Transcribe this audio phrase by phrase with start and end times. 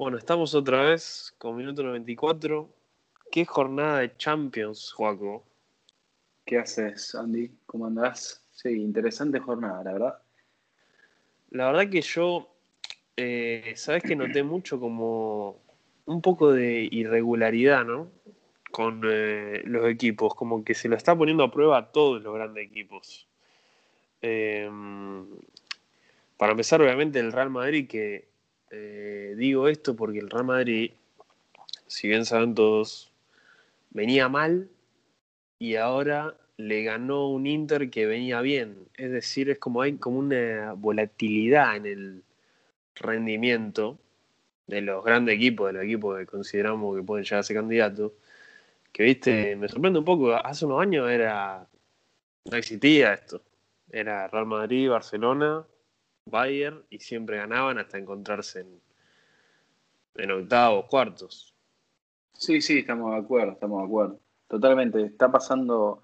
[0.00, 2.70] Bueno, estamos otra vez con minuto 94.
[3.30, 5.44] ¿Qué jornada de Champions, Joaco?
[6.46, 7.50] ¿Qué haces, Andy?
[7.66, 8.42] ¿Cómo andás?
[8.50, 10.18] Sí, interesante jornada, la verdad.
[11.50, 12.48] La verdad que yo,
[13.18, 15.60] eh, sabes que noté mucho como
[16.06, 18.10] un poco de irregularidad, ¿no?
[18.70, 22.34] Con eh, los equipos, como que se lo está poniendo a prueba a todos los
[22.34, 23.28] grandes equipos.
[24.22, 25.26] Em,
[26.38, 28.29] para empezar, obviamente, el Real Madrid, que
[28.70, 30.92] eh, digo esto porque el Real Madrid,
[31.86, 33.12] si bien saben todos,
[33.90, 34.68] venía mal
[35.58, 38.88] y ahora le ganó un Inter que venía bien.
[38.96, 42.22] Es decir, es como hay como una volatilidad en el
[42.94, 43.98] rendimiento
[44.66, 48.12] de los grandes equipos, de los equipos que consideramos que pueden llegar a ser candidatos.
[48.92, 51.66] Que viste, me sorprende un poco, hace unos años era.
[52.50, 53.42] no existía esto.
[53.90, 55.64] Era Real Madrid, Barcelona,
[56.24, 58.80] Bayern y siempre ganaban hasta encontrarse en,
[60.16, 61.54] en octavos, cuartos.
[62.34, 64.20] Sí, sí, estamos de acuerdo, estamos de acuerdo.
[64.48, 65.02] Totalmente.
[65.02, 66.02] Está pasando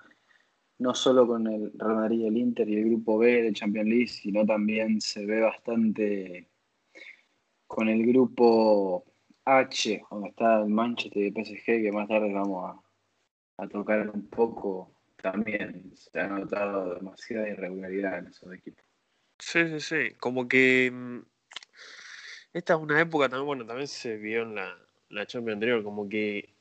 [0.78, 4.08] no solo con el Real Madrid, el Inter y el grupo B de Champions League,
[4.08, 6.48] sino también se ve bastante
[7.67, 9.05] con el grupo
[9.45, 12.70] H, donde está el Manchester y el PSG, que más tarde vamos
[13.56, 14.92] a, a tocar un poco.
[15.17, 18.86] También se ha notado demasiada irregularidad en esos equipos.
[19.39, 20.15] Sí, sí, sí.
[20.19, 21.19] Como que mm,
[22.53, 24.77] esta es una época también, bueno, también se vio en la,
[25.11, 26.55] la Champions anterior, como que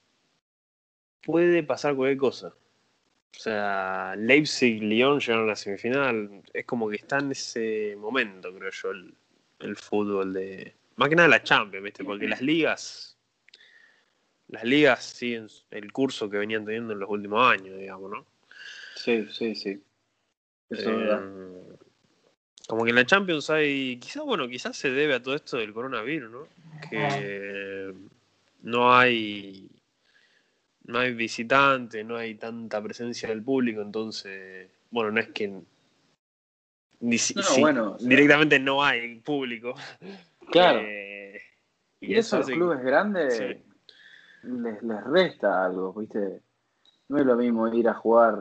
[1.22, 2.48] puede pasar cualquier cosa.
[2.48, 6.44] O sea, Leipzig, Lyon llegaron a la semifinal.
[6.53, 9.14] Es como que está en ese momento, creo yo, el,
[9.59, 10.74] el fútbol de.
[10.96, 12.03] Más que nada la Champions, ¿viste?
[12.03, 13.18] Porque las ligas.
[14.47, 18.25] Las ligas siguen el curso que venían teniendo en los últimos años, digamos, ¿no?
[18.96, 19.81] Sí, sí, sí.
[20.69, 21.75] Eso es verdad.
[22.68, 25.74] Como que en la Champions hay, quizás, bueno, quizás se debe a todo esto del
[25.74, 26.48] coronavirus, ¿no?
[26.90, 27.94] Que
[28.64, 29.70] no hay,
[30.86, 35.62] no hay visitantes, no hay tanta presencia del público, entonces, bueno, no es que ni
[37.02, 39.76] No, si- bueno, o sea- directamente no hay público.
[40.52, 40.80] Claro.
[40.82, 41.40] Eh,
[42.02, 43.44] Y eso a los hace que- clubes grandes Sí.
[44.44, 46.42] les, les resta algo, ¿viste?
[47.09, 48.36] No es lo mismo ir a jugar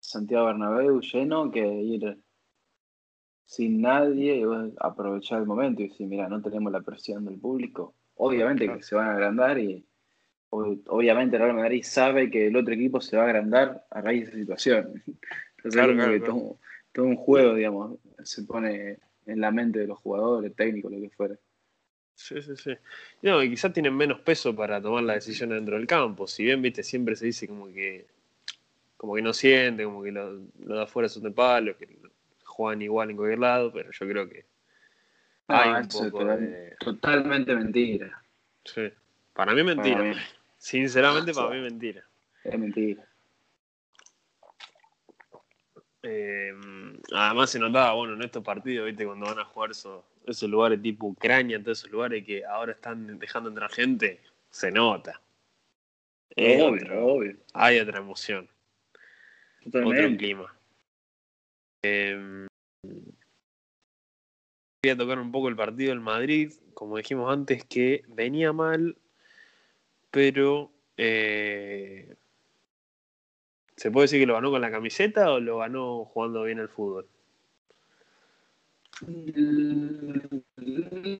[0.00, 2.18] Santiago Bernabéu lleno que ir
[3.48, 7.38] sin nadie y vos aprovechar el momento y decir, mira, no tenemos la presión del
[7.38, 7.94] público.
[8.16, 8.78] Obviamente Claro.
[8.78, 9.86] que se van a agrandar y
[10.50, 14.02] ob- obviamente el Real Madrid sabe que el otro equipo se va a agrandar a
[14.02, 15.02] raíz de esa situación.
[15.56, 16.20] Entonces Claro, que.
[16.20, 16.58] Todo,
[16.92, 21.08] todo un juego, digamos, se pone en la mente de los jugadores, técnicos, lo que
[21.10, 21.34] fuera.
[22.14, 22.72] Sí, sí, sí.
[23.22, 26.26] No, y quizás tienen menos peso para tomar las decisiones dentro del campo.
[26.26, 28.06] Si bien, viste, siempre se dice como que
[28.98, 31.86] como que no siente, como que lo, lo de afuera son de palos, que
[32.58, 34.44] juegan igual en cualquier lado, pero yo creo que
[35.48, 36.74] No, hay un poco de...
[36.80, 38.20] totalmente mentira.
[38.64, 38.92] Sí.
[39.32, 39.98] Para mí mentira.
[39.98, 40.16] Para mí
[40.56, 42.02] Sinceramente, para mí mentira.
[42.42, 43.04] es mentira.
[46.02, 46.52] Eh,
[47.14, 50.82] además se notaba, bueno, en estos partidos, viste, cuando van a jugar esos, esos lugares
[50.82, 54.20] tipo Ucrania, todos esos lugares que ahora están dejando entrar gente,
[54.50, 55.20] se nota.
[56.34, 57.36] Es obvio, otro- obvio.
[57.54, 58.48] hay otra emoción.
[59.66, 60.52] otro clima.
[61.82, 62.48] Voy
[64.90, 68.96] a tocar un poco el partido del Madrid, como dijimos antes, que venía mal,
[70.10, 72.16] pero eh,
[73.76, 76.68] ¿se puede decir que lo ganó con la camiseta o lo ganó jugando bien al
[76.68, 77.08] fútbol?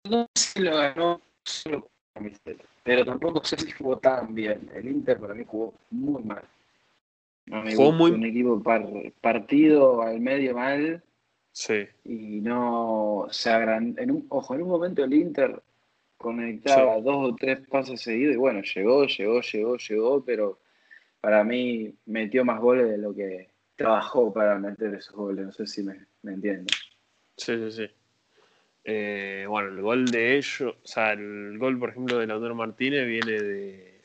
[0.04, 4.34] No sé si lo ganó solo con la camiseta, pero tampoco sé si jugó tan
[4.34, 4.68] bien.
[4.74, 6.42] El Inter para mí jugó muy mal.
[7.50, 11.02] A mi Jugó gusto, muy- un equipo par- partido al medio mal
[11.52, 14.00] Sí, y no se agrandó.
[14.00, 15.60] En un, ojo, en un momento el Inter
[16.16, 17.02] conectaba Sí.
[17.02, 20.58] dos o tres pases seguidos y bueno, llegó, llegó, llegó, llegó, pero
[21.20, 25.46] para mí metió más goles de lo que trabajó para meter esos goles.
[25.46, 26.66] No sé si me, me entienden.
[27.36, 27.86] sí, sí, sí.
[28.84, 33.06] Eh, bueno, el gol de ellos, o sea, el gol, por ejemplo, de Lautaro Martínez
[33.06, 33.97] viene de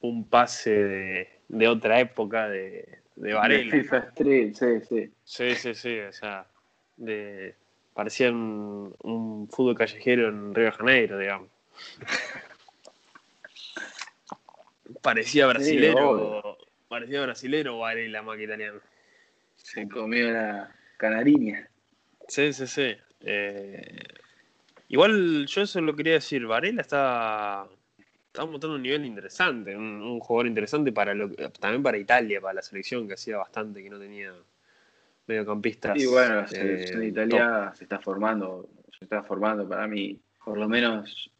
[0.00, 3.74] un pase de, de otra época de, de Varela.
[3.74, 5.12] De FIFA Street, sí, sí.
[5.24, 6.46] Sí, sí, sí, o sea,
[6.96, 7.54] de,
[7.94, 11.50] parecía un, un fútbol callejero en Río de Janeiro, digamos.
[15.02, 16.58] Parecía brasilero,
[16.88, 18.80] parecía brasilero Varela más que italiano.
[19.56, 21.68] Se comió la canariña.
[22.28, 22.96] Sí, sí, sí.
[23.20, 23.98] Eh,
[24.88, 27.66] igual yo eso lo quería decir, Varela está,
[28.36, 32.54] está mostrando un nivel interesante, un, un jugador interesante para lo, también para Italia, para
[32.54, 34.34] la selección que hacía bastante que no tenía
[35.26, 35.98] mediocampistas.
[35.98, 37.26] Y bueno, la eh, selección de top.
[37.26, 38.68] Italia se está formando,
[38.98, 41.30] se está formando para mí, por lo menos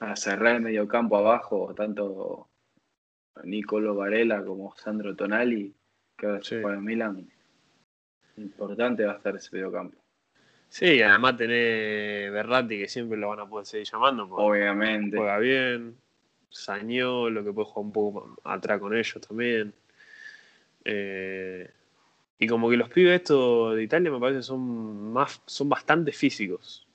[0.00, 2.48] a cerrar el mediocampo abajo, tanto
[3.44, 5.74] Nicolo Varela como Sandro Tonali,
[6.16, 7.28] que ahora se en Milan.
[8.36, 10.03] Importante va a estar ese mediocampo.
[10.68, 14.24] Sí, además tener Berratti, que siempre lo van a poder seguir llamando.
[14.30, 15.16] Obviamente.
[15.16, 15.96] Juega bien.
[16.68, 19.72] lo que puede jugar un poco atrás con ellos también.
[20.84, 21.70] Eh,
[22.38, 26.86] y como que los pibes estos de Italia me parece son más, son bastante físicos.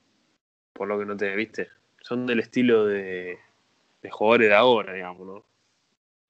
[0.73, 1.69] Por lo que no te viste.
[2.01, 3.39] Son del estilo de,
[4.01, 5.45] de jugadores de ahora, digamos, ¿no?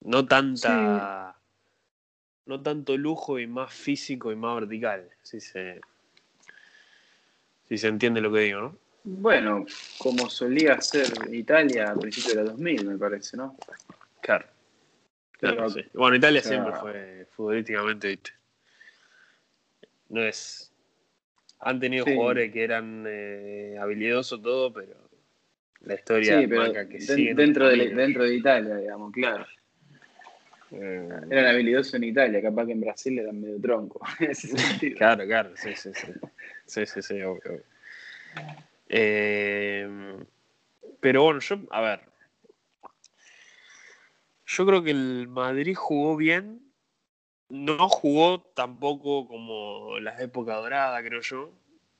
[0.01, 1.35] No tanta.
[2.45, 5.09] No tanto lujo y más físico y más vertical.
[5.21, 5.81] Si se,
[7.69, 8.77] si se entiende lo que digo, ¿no?
[9.03, 9.65] Bueno,
[9.97, 13.55] como solía ser Italia a principios de los 2000, me parece, ¿no?
[14.21, 14.45] Claro.
[15.93, 18.31] Bueno, Italia siempre fue futbolísticamente, ¿viste?
[20.09, 20.73] No es.
[21.59, 25.09] Han tenido jugadores que eran eh, habilidosos todo, pero
[25.81, 27.33] la historia marca que sí.
[27.33, 29.45] Dentro de, dentro de Italia, digamos, claro.
[30.71, 34.01] Eh, eran habilidosos en Italia, capaz que en Brasil eran medio tronco.
[34.97, 36.07] claro, claro, sí, sí, sí.
[36.65, 37.63] Sí, sí, sí, obvio.
[38.87, 40.17] Eh,
[40.99, 42.01] pero bueno, yo, a ver.
[44.45, 46.61] Yo creo que el Madrid jugó bien.
[47.49, 51.51] No jugó tampoco como las épocas doradas, creo yo.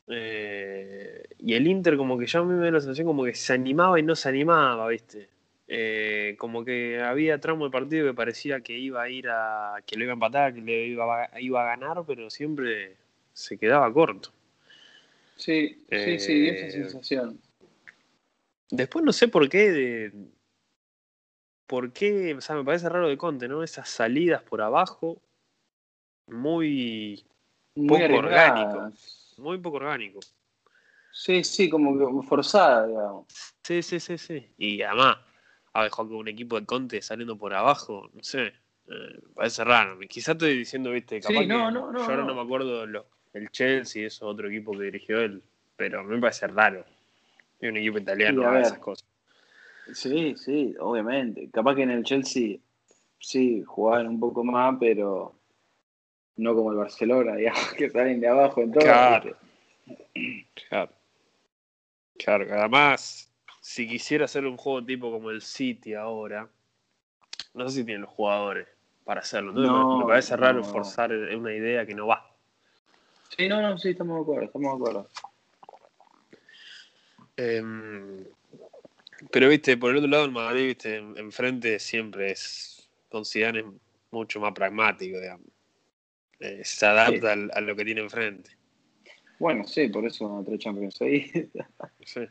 [0.08, 4.00] Eh, y el Inter como que ya me dio la sensación como que se animaba
[4.00, 5.30] y no se animaba, ¿viste?
[5.72, 9.76] Eh, como que había tramo de partido que parecía que iba a ir a.
[9.86, 12.98] que lo iba a empatar, que le iba iba a ganar, pero siempre
[13.34, 14.32] se quedaba corto.
[15.36, 17.40] Sí, sí, sí, esa eh, sensación.
[18.72, 20.12] Después no sé por qué, de,
[21.68, 23.62] por qué, o sea, me parece raro de Conte, ¿no?
[23.62, 25.22] Esas salidas por abajo,
[26.26, 27.24] muy,
[27.76, 28.92] muy poco orgánico.
[29.38, 30.20] Muy poco orgánico.
[31.12, 33.28] Sí, sí, como que forzada, digamos.
[33.64, 34.48] Sí, sí, sí, sí.
[34.58, 35.18] Y además,
[35.80, 38.54] a ver, con un equipo de Conte saliendo por abajo, no sé,
[38.88, 40.00] eh, parece raro.
[40.00, 43.50] Quizás estoy diciendo, viste, capaz no, no, no, yo ahora no me acuerdo lo, el
[43.50, 45.42] Chelsea es otro equipo que dirigió él,
[45.76, 46.86] pero a mí me parece raro.
[47.62, 49.08] Y un equipo italiano haga esas cosas.
[49.94, 51.50] Sí, sí, obviamente.
[51.52, 52.58] Capaz que en el Chelsea
[53.20, 55.36] sí jugaban un poco más, pero
[56.38, 58.84] no como el Barcelona, digamos, que salen de abajo en todo.
[58.84, 59.36] Claro.
[60.70, 60.92] Claro.
[62.18, 63.29] Claro, además,
[63.70, 66.50] si quisiera hacer un juego tipo como el City ahora,
[67.54, 68.68] no sé si tienen los jugadores
[69.06, 69.54] para hacerlo.
[69.54, 72.36] me, parece raro forzar una idea que no va.
[73.38, 75.10] Sí, no, no, sí, estamos de acuerdo, estamos de acuerdo.
[77.38, 78.26] Em,
[79.30, 83.66] pero viste, por el otro lado, el Madrid, viste, enfrente siempre es, con Zidane es
[84.10, 85.46] mucho más pragmático, digamos.
[86.40, 88.50] Eh, se adapta a lo que tiene enfrente.
[89.38, 91.32] Bueno, sí, por eso tres Champions ahí.
[92.04, 92.22] sí.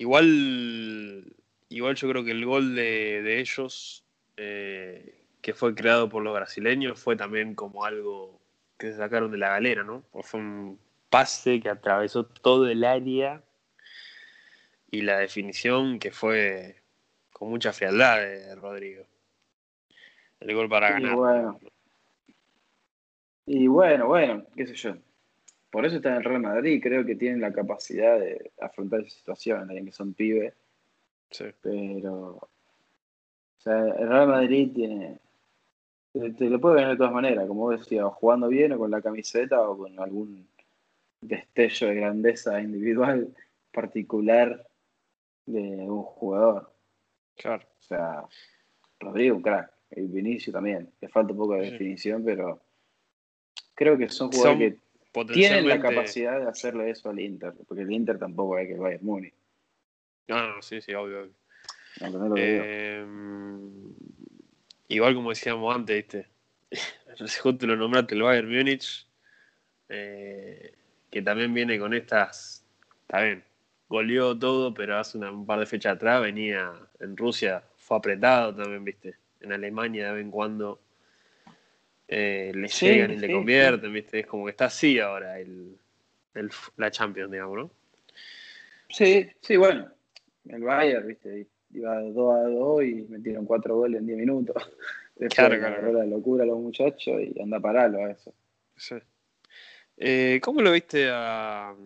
[0.00, 1.26] Igual,
[1.68, 4.02] igual yo creo que el gol de, ellos,
[4.38, 8.40] eh, que fue creado por los brasileños, fue también como algo
[8.78, 10.02] que se sacaron de la galera, ¿no?
[10.22, 10.80] fue un
[11.10, 13.42] pase que atravesó todo el área
[14.90, 16.80] y la definición que fue
[17.30, 19.04] con mucha frialdad de Rodrigo.
[20.40, 21.12] El gol para ganar.
[21.12, 21.60] Y bueno,
[23.44, 24.96] y bueno, bueno, qué sé yo.
[25.70, 29.16] Por eso está en el Real Madrid, creo que tienen la capacidad de afrontar esa
[29.16, 30.54] situación, también que son pibes.
[31.30, 31.44] Sí.
[31.62, 32.48] Pero, o
[33.58, 35.18] sea, el Real Madrid tiene,
[36.12, 39.00] te, lo puede ganar de todas maneras, como vos decías, jugando bien o con la
[39.00, 40.48] camiseta o con algún
[41.20, 43.28] destello de grandeza individual
[43.72, 44.66] particular
[45.46, 46.72] de un jugador.
[47.36, 47.64] Claro.
[47.78, 48.24] O sea,
[48.98, 49.72] Rodrigo, un crack.
[49.90, 50.92] El Vinicio también.
[51.00, 52.60] Le falta un poco de definición, pero
[53.74, 54.78] creo que son jugadores que
[55.12, 58.98] tienen la capacidad de hacerle eso al Inter, porque el Inter tampoco hay que vaya
[59.02, 59.32] Bayern
[60.28, 61.28] No, no, sí, sí, obvio.
[62.36, 63.04] eh,
[64.88, 66.26] igual como decíamos antes, ¿viste?
[67.42, 69.06] Justo lo nombraste el Bayern Múnich,
[69.88, 70.74] eh,
[71.10, 72.64] que también viene con estas,
[73.02, 73.42] está bien,
[73.88, 78.84] goleó todo, pero hace un par de fechas atrás venía en Rusia, fue apretado también,
[78.84, 79.16] ¿viste?
[79.40, 80.80] En Alemania de vez en cuando
[82.12, 84.18] eh, le llegan y le convierten, ¿viste?
[84.18, 85.76] Es como que está así ahora el,
[86.76, 87.70] la Champions, digamos, ¿no?
[88.88, 89.88] Sí, sí, bueno.
[90.48, 91.46] El Bayern, ¿viste?
[91.72, 94.56] Iba 2 a 2 y metieron 4 goles en 10 minutos.
[95.30, 95.92] claro, claro.
[95.92, 98.34] La locura a los muchachos y anda a pararlo a eso.
[98.76, 98.96] Sí.
[99.96, 101.76] Eh, ¿Cómo lo viste a.?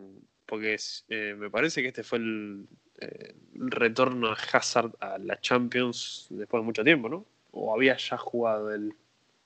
[0.47, 0.77] Porque
[1.09, 2.67] eh, me parece que este fue el,
[2.99, 7.27] eh, retorno a Hazard a la Champions después de mucho tiempo, ¿no?
[7.51, 8.95] ¿O había ya jugado él?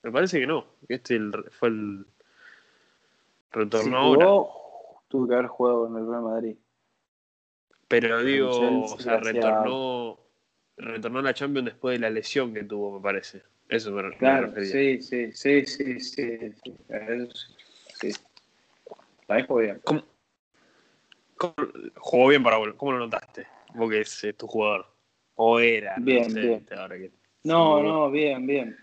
[0.03, 0.65] Me parece que no.
[0.89, 1.19] Este
[1.51, 2.07] fue el
[3.53, 4.25] retorno ahora.
[5.09, 6.57] Tuvo que haber jugado en el Real Madrid.
[7.89, 10.19] Pero digo, Chelsea o sea, retornó,
[10.77, 13.43] retornó a la Champions después de la lesión que tuvo, me parece.
[13.69, 14.71] Eso me, me Claro, refería.
[14.73, 16.55] sí, sí, sí, sí, sí,
[17.95, 18.13] sí.
[19.27, 19.81] También jugó bien.
[19.85, 20.05] ¿Cómo-
[21.37, 21.55] cómo-
[21.97, 22.59] jugó bien para.
[22.77, 23.47] ¿Cómo lo notaste?
[23.77, 24.87] Porque es eh, tu jugador.
[25.37, 25.97] O era.
[25.97, 26.67] no Bien, sé, bien.
[26.77, 27.13] ahora que-
[27.45, 28.77] No, no, bien, bien.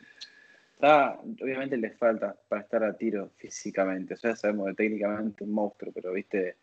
[0.75, 4.13] Está, obviamente le falta para estar a tiro físicamente.
[4.13, 6.57] O sea, sabemos que técnicamente un monstruo, pero viste,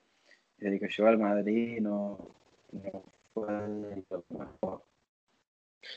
[0.59, 2.37] desde que llegó al Madrid no,
[2.73, 4.85] no fue lo mejor.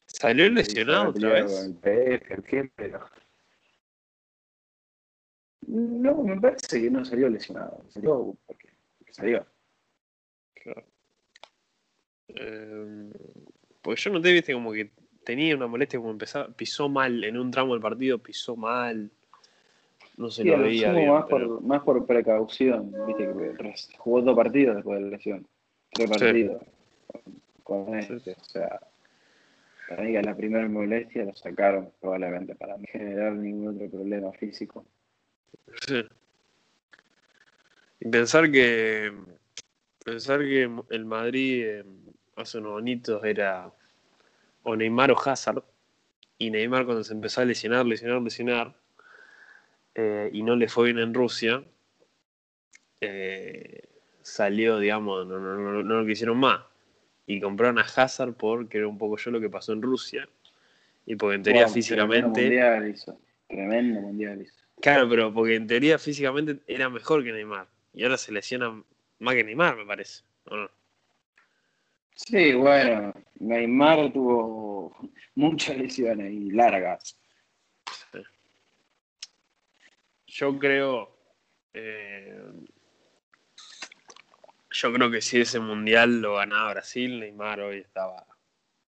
[0.06, 1.74] Salió lesionado otra vez.
[1.82, 3.06] PF, pero.
[5.68, 7.84] No, me parece que no salió lesionado.
[7.90, 9.46] Salió porque, porque salió.
[12.30, 13.12] Eh,
[13.82, 14.90] porque yo noté, viste, como que
[15.26, 19.10] tenía una molestia como empezaba, pisó mal en un tramo del partido, pisó mal.
[20.18, 21.12] No se Sí, lo veía bien.
[21.12, 25.46] más, pero- por, más por precaución, viste que jugó dos partidos después de la lesión.
[25.92, 26.64] Tres partidos
[27.64, 28.32] con, este.
[28.40, 28.80] O sea,
[29.90, 34.32] para mí que la primera molestia lo sacaron probablemente para no generar ningún otro problema
[34.34, 34.86] físico.
[35.88, 36.02] Sí.
[38.00, 39.12] Y pensar que
[40.04, 41.84] pensar que el Madrid eh,
[42.36, 43.72] hace unos bonitos era
[44.66, 45.64] o Neymar o Hazard
[46.38, 48.76] y Neymar cuando se empezó a lesionar, lesionar, lesionar
[49.94, 51.64] eh, y no le fue bien en Rusia
[53.00, 53.84] eh,
[54.22, 56.62] salió, digamos, no, no, no, no lo quisieron más
[57.28, 60.28] y compraron a Hazard porque era un poco yo lo que pasó en Rusia
[61.06, 63.20] y porque en teoría Wow, Tremendo físicamente mundial hizo.
[63.48, 64.56] Tremendo mundial hizo.
[64.82, 67.68] Claro, pero porque en teoría físicamente era mejor que Neymar.
[67.94, 68.84] Y ahora se lesiona
[69.20, 70.24] más que Neymar, me parece.
[70.46, 70.72] ¿o no?
[72.16, 74.96] Sí, bueno, Neymar tuvo
[75.36, 77.20] muchas lesiones y largas.
[80.26, 81.16] Yo creo.
[81.74, 82.42] eh,
[84.72, 88.26] yo creo que si ese mundial lo ganaba Brasil, Neymar hoy estaba.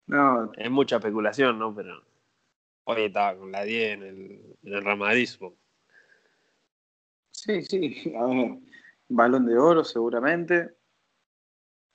[0.07, 1.75] No, Es mucha especulación, ¿no?
[1.75, 2.03] Pero
[2.85, 5.57] hoy estaba con la 10 en el, en el supongo.
[7.31, 8.59] Sí, sí, a ver,
[9.09, 10.77] balón de oro seguramente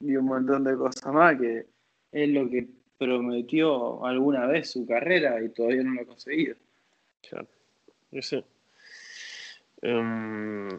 [0.03, 1.65] y un montón de cosas más que
[2.12, 2.67] es lo que
[2.98, 6.55] prometió alguna vez su carrera y todavía no lo ha conseguido.
[7.27, 7.48] Claro.
[8.12, 8.43] Yo sé.
[9.81, 10.70] Em,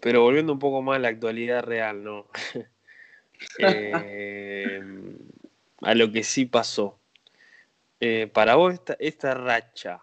[0.00, 2.26] pero volviendo un poco más a la actualidad real, ¿no?
[3.58, 5.16] Em,
[5.82, 6.98] a lo que sí pasó.
[8.00, 10.02] Eh, para vos, esta, esta racha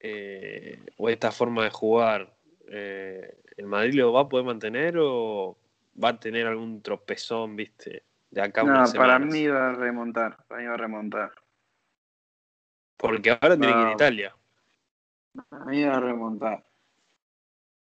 [0.00, 2.34] eh, o esta forma de jugar,
[2.68, 5.56] eh, ¿el Madrid lo va a poder mantener o
[6.02, 9.34] va a tener algún tropezón, viste, de acá a No, unas para semanas?
[9.34, 11.32] mí va a remontar, para mí va a remontar.
[12.96, 13.92] Porque ahora tiene que ir a.
[13.92, 14.36] Italia.
[15.48, 16.64] Para mí va a remontar.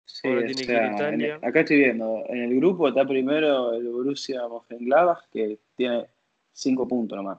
[0.05, 1.39] Sí, Ahora tiene que ir a Italia.
[1.41, 6.07] acá estoy viendo, en el grupo está primero el Borussia Mönchengladbach que tiene
[6.51, 7.37] cinco puntos nomás.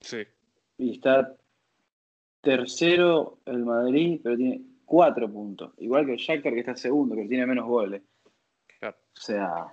[0.00, 0.18] Sí.
[0.78, 1.34] Y está
[2.42, 5.72] tercero el Madrid, pero tiene cuatro puntos.
[5.78, 8.02] Igual que el Shakhtar que está segundo, que tiene menos goles.
[9.16, 9.66] O sea,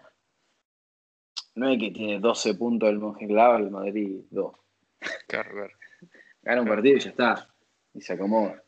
[1.55, 4.55] no es que tiene 12 puntos el Mönchengladbach el Madrid 2.
[5.27, 5.73] Claro, claro.
[6.43, 7.53] Gana un partido y ya está.
[7.93, 8.63] Y se acomoda.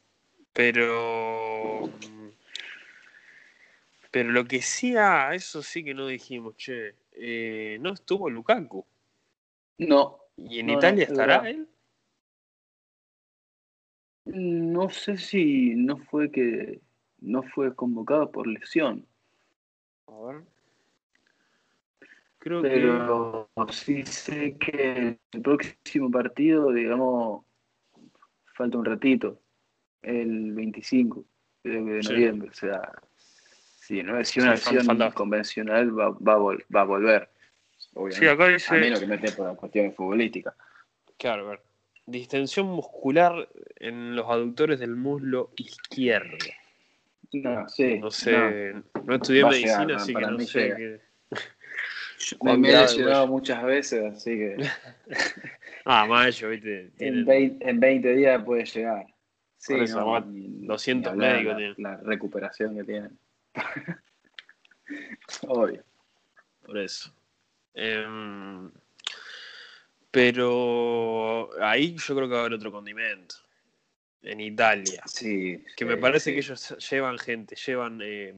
[0.51, 1.89] Pero.
[4.11, 6.95] Pero lo que sí, ah, eso sí que no dijimos, che.
[7.13, 8.85] eh, no estuvo Lukaku.
[9.79, 11.67] No, ¿Y en No, Italia es estará él?
[14.25, 16.79] no sé si no fue que
[17.19, 19.05] no fue convocado por lesión.
[20.07, 20.43] A ver.
[22.43, 22.67] Creo que.
[22.69, 27.45] Pero sí sé que el próximo partido, digamos,
[28.53, 29.39] falta un ratito,
[30.01, 31.23] el 25,
[31.63, 32.11] creo que de Sí.
[32.11, 32.49] noviembre.
[32.49, 32.81] O sea,
[33.77, 36.83] si no es si Sí, una falta- acción convencional, va, va, a vol- va a
[36.83, 37.29] volver.
[37.77, 38.29] Sí, Obviamente.
[38.29, 38.73] acá a dice.
[38.77, 40.53] menos que esté por cuestiones futbolísticas.
[41.17, 41.61] Claro, a ver.
[42.05, 43.47] Distensión muscular
[43.77, 46.35] en los aductores del muslo izquierdo.
[47.31, 47.99] No, sí.
[47.99, 48.73] No sé,
[49.05, 50.73] no, estudié a medicina, llegar, así que no sé.
[50.75, 51.12] qué-
[52.39, 54.57] Juan Me he lesionado muchas veces, así que
[55.85, 56.81] Ah, mayo, viste.
[56.83, 59.05] en tienen- 20, en 20 días puede llegar.
[59.57, 60.29] Sí, eso, no, aguanta.
[60.29, 63.17] ni- 200 ni hablar médicos la, recuperación que tienen.
[65.47, 65.83] Obvio.
[66.65, 67.13] Por eso.
[67.73, 68.71] Em,
[70.11, 73.35] pero ahí yo creo que va a haber otro condimento.
[74.21, 75.01] En Italia.
[75.05, 75.61] Sí.
[75.75, 76.33] Que sí, me parece sí.
[76.33, 78.33] que ellos llevan gente, llevan eh,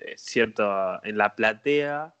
[0.00, 1.00] eh, cierta.
[1.04, 2.12] En la platea,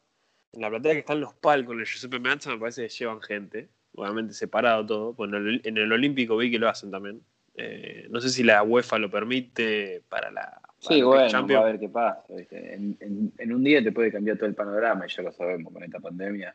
[0.52, 3.68] la platea que están los palcos, en el Giuseppe Meazza, me parece que llevan gente.
[3.94, 5.14] Obviamente separado todo.
[5.14, 7.20] pues en, el, en Olímpico vi que lo hacen también.
[7.54, 10.42] Eh, no sé si la UEFA lo permite para la.
[10.62, 12.22] para Sí, bueno, va a ver qué pasa.
[12.50, 15.72] En, en- en un día te puede cambiar todo el panorama, y ya lo sabemos
[15.72, 16.54] con esta pandemia.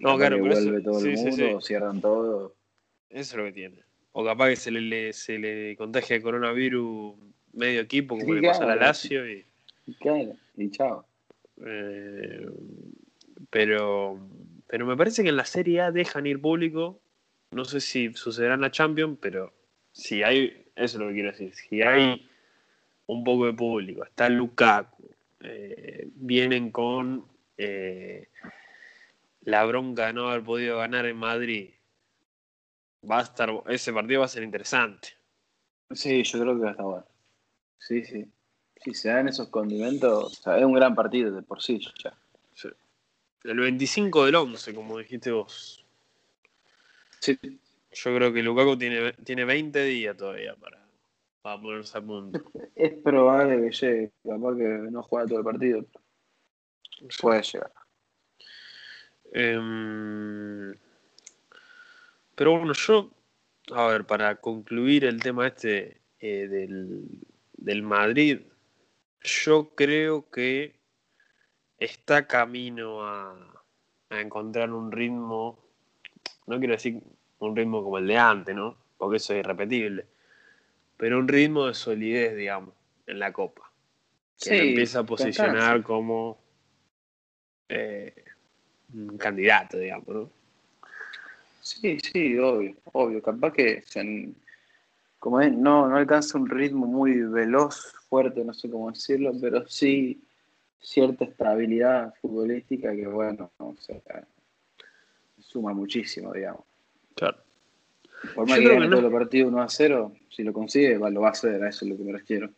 [0.00, 1.66] No, claro, pero vuelve eso- todo sí, el mundo, sí.
[1.66, 2.54] cierran todo.
[3.10, 3.82] Eso es lo que tiene.
[4.12, 7.14] O capaz que se le, le- se le contagia el coronavirus
[7.52, 8.86] medio equipo, como le pasó a la claro.
[8.88, 9.28] Lazio.
[9.28, 9.44] Y
[10.00, 11.04] claro, y chao.
[11.64, 12.46] Eh,
[13.50, 14.18] pero,
[14.66, 17.00] pero me parece que en la Serie A dejan ir público.
[17.50, 19.54] No sé si sucederá en la Champions, pero
[19.92, 22.28] si hay, eso es lo que quiero decir, si hay
[23.06, 25.10] un poco de público, está Lukaku,
[25.40, 28.28] eh, vienen con eh,
[29.42, 31.70] la bronca de no haber podido ganar en Madrid.
[33.10, 35.08] Va a estar, ese partido va a ser interesante.
[35.92, 37.06] Sí, yo creo que va a estar bueno.
[37.78, 38.26] Sí, sí.
[38.82, 42.16] Si se dan esos condimentos, o sea, es un gran partido de por sí ya.
[42.54, 42.68] Sí.
[43.44, 45.84] El 25 del 11, como dijiste vos.
[47.20, 47.38] Sí,
[47.92, 50.78] Yo creo que Lukaku tiene, tiene 20 días todavía para,
[51.42, 52.40] para ponerse a punto.
[52.74, 55.84] es probable que llegue, capaz que no juega todo el partido,
[57.20, 57.72] puede llegar.
[59.32, 60.74] Em,
[62.34, 63.10] pero bueno, yo,
[63.72, 67.04] a ver, para concluir el tema este eh, del,
[67.52, 68.40] del Madrid,
[69.22, 70.76] yo creo que
[71.78, 73.36] está camino a,
[74.10, 75.58] a encontrar un ritmo,
[76.46, 77.00] no quiero decir
[77.38, 78.76] un ritmo como el de antes, ¿no?
[78.96, 80.06] Porque eso es irrepetible,
[80.96, 82.74] pero un ritmo de solidez, digamos,
[83.06, 83.70] en la Copa.
[84.40, 86.38] Que lo empieza a posicionar como
[87.68, 88.24] eh,
[88.94, 90.30] un candidato, digamos, ¿no?
[91.60, 93.20] Sí, sí, obvio, obvio.
[93.20, 93.84] Capaz que
[95.18, 99.66] como es, no, no alcanza un ritmo muy veloz, fuerte, no sé cómo decirlo, pero
[99.68, 100.22] sí
[100.80, 104.00] cierta estabilidad futbolística que, bueno, o sea,
[105.38, 106.64] suma muchísimo, digamos.
[107.14, 107.38] Claro.
[108.34, 108.90] Por Yo más que gane no.
[108.90, 111.68] todos los partidos 1 a 0, si lo consigue, va- lo va a hacer, a
[111.68, 112.50] eso es lo que me refiero.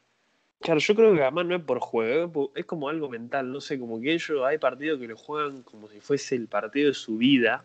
[0.60, 3.78] Claro, yo creo que además no es por juego, es como algo mental, no sé,
[3.78, 7.16] como que ellos hay partidos que lo juegan como si fuese el partido de su
[7.16, 7.64] vida.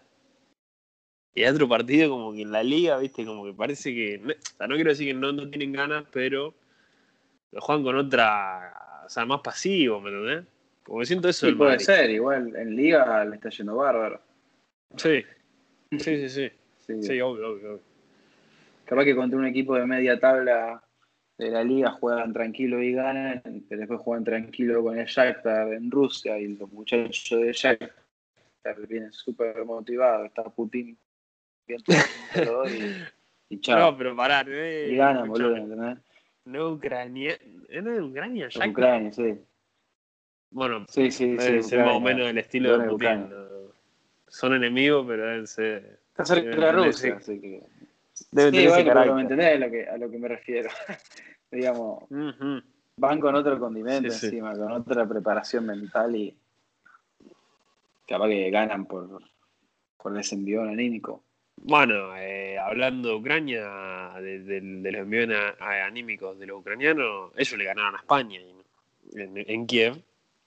[1.33, 4.31] Y hay otro partido como que en la liga, viste, como que parece que, no,
[4.31, 6.53] o sea, no quiero decir que no, no tienen ganas, pero
[7.55, 10.45] lo juegan con otra, o sea, más pasivo, ¿me entendés?
[10.83, 11.85] Como que siento eso Sí, puede Madrid.
[11.85, 14.19] ser, igual en Liga le está yendo bárbaro.
[14.97, 15.23] Sí,
[15.91, 17.01] sí, sí, sí, Sí.
[17.01, 17.81] sí, obvio, obvio, obvio.
[18.83, 20.83] Capaz que contra un equipo de media tabla
[21.37, 25.89] de la liga juegan tranquilo y ganan, pero después juegan tranquilo con el Shakhtar en
[25.89, 27.93] Rusia y los muchachos de Shakhtar
[28.87, 30.97] vienen súper motivados, está Putin
[31.69, 33.79] y, y chao.
[33.91, 35.97] No, pero pará, es, y ganan, boludo, ¿entendés?
[36.45, 37.37] No es Ucrania,
[37.81, 38.47] ¿no es Ucrania?
[38.49, 38.69] Shakhtar?
[38.69, 39.35] Ucrania, sí.
[40.51, 41.63] Bueno, Sí, sí, sí.
[41.63, 43.45] ser más o menos del estilo de Ucrania, Putin.
[44.27, 45.99] Son enemigos, pero deben ser.
[46.09, 47.63] Está cerca de Deben Rusia, así que.
[48.31, 50.27] Deben Sí, tener ese bueno, pero me entendés a lo que, a lo que me
[50.29, 50.69] refiero.
[51.51, 52.03] Digamos,
[52.97, 54.25] van con otro condimento Sí, sí.
[54.27, 56.37] encima, con otra preparación mental y
[58.07, 59.21] capaz que ganan por,
[59.97, 61.24] por ese envión anímico.
[61.57, 67.57] Bueno, eh, hablando de Ucrania, de, de- de los envíos anímicos de los ucranianos, ellos
[67.57, 68.39] le ganaron a España
[69.13, 70.01] en, en Kiev.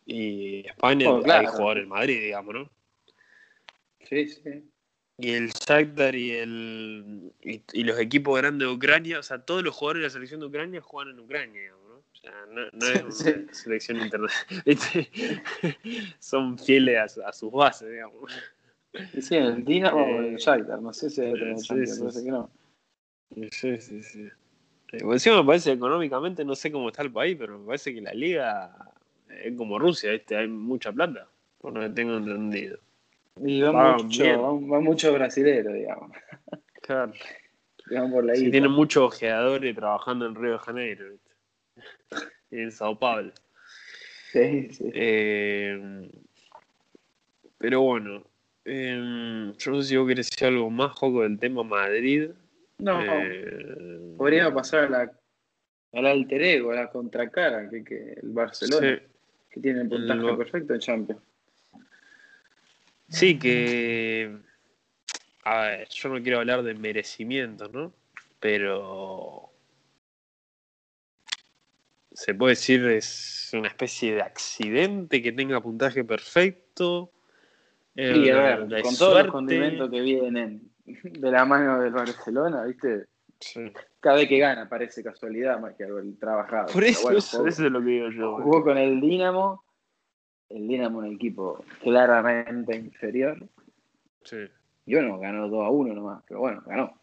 [0.06, 1.40] Y España claro.
[1.40, 2.70] hay jugadores en Madrid, digamos, ¿no?
[4.08, 4.64] Sí, sí.
[5.18, 9.62] Y el Shakhtar y, el, y, y los equipos grandes de Ucrania, o sea, todos
[9.64, 11.94] los jugadores de la selección de Ucrania juegan en Ucrania, digamos, ¿no?
[11.96, 13.46] O sea, no, no es una Sí.
[13.50, 14.62] selección internacional.
[16.20, 18.32] Son fieles a sus bases, digamos.
[19.20, 22.00] Sí, el Dinamo o Eh, el Shakhtar, no sé si hay otro el sí, sí,
[22.00, 22.24] parece sí.
[22.24, 22.50] que no.
[23.50, 24.28] Sí, sí, sí.
[24.92, 27.94] Eh, por encima me parece económicamente, no sé cómo está el país, pero me parece
[27.94, 28.74] que la liga
[29.28, 30.36] es como Rusia, ¿viste?
[30.36, 32.78] Hay mucha plata, por lo que tengo entendido.
[33.44, 34.42] Y van Pagan mucho, bien.
[34.42, 36.10] van, van muchos brasileros, digamos.
[36.80, 37.12] Claro.
[37.90, 41.30] van por la Sí, tienen muchos ojeadores trabajando en Río de Janeiro, ¿viste?
[42.50, 43.30] Y en Sao Paulo.
[44.32, 44.90] Sí, sí.
[44.94, 46.10] Eh,
[47.58, 48.24] pero bueno,
[48.68, 52.30] eh, yo no sé si vos querés decir algo más, Joco, del tema Madrid.
[52.78, 55.12] No, Eh, podríamos pasar a la,
[55.94, 59.06] al alter ego, a la contracara, que, que el Barcelona, sí.
[59.50, 61.22] que tiene el puntaje Lo- perfecto en Champions.
[63.08, 64.36] Sí, que.
[65.44, 67.92] A ver, yo no quiero hablar de merecimiento, ¿no?
[68.38, 69.50] Pero.
[72.12, 77.12] Se puede decir es una especie de accidente que tenga puntaje perfecto.
[78.00, 79.22] Eh, a ver, con todos suerte.
[79.24, 83.06] los condimentos que vienen de la mano del Barcelona, ¿viste?
[83.40, 83.72] Sí.
[84.00, 86.72] Cada vez que gana parece casualidad más que algo trabajado.
[86.72, 88.36] Por eso, bueno, eso, jugó, eso es lo que digo yo.
[88.36, 89.64] jugó con el Dinamo,
[90.48, 93.38] el Dinamo un equipo claramente inferior.
[94.22, 94.48] Sí,
[94.86, 97.00] Y bueno, ganó 2 a 1 nomás, pero bueno, ganó.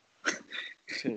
[0.87, 1.15] sí.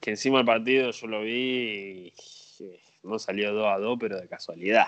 [0.00, 2.12] Que encima el partido yo lo vi
[2.60, 2.70] y
[3.02, 4.86] no salió 2 a 2, pero de casualidad.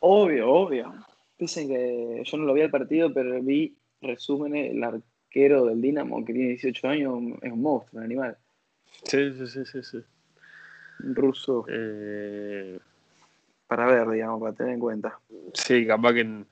[0.00, 0.94] Obvio, obvio.
[1.38, 6.24] Dicen que yo no lo vi al partido, pero vi resúmenes, el arquero del Dinamo
[6.24, 8.36] que tiene 18 años es un monstruo, un animal.
[9.04, 9.82] Sí, sí, sí, sí.
[9.82, 9.98] sí.
[11.04, 11.66] Un ruso.
[11.68, 12.78] Eh,
[13.66, 15.18] para ver, digamos, para tener en cuenta.
[15.52, 16.46] Sí, capaz que en,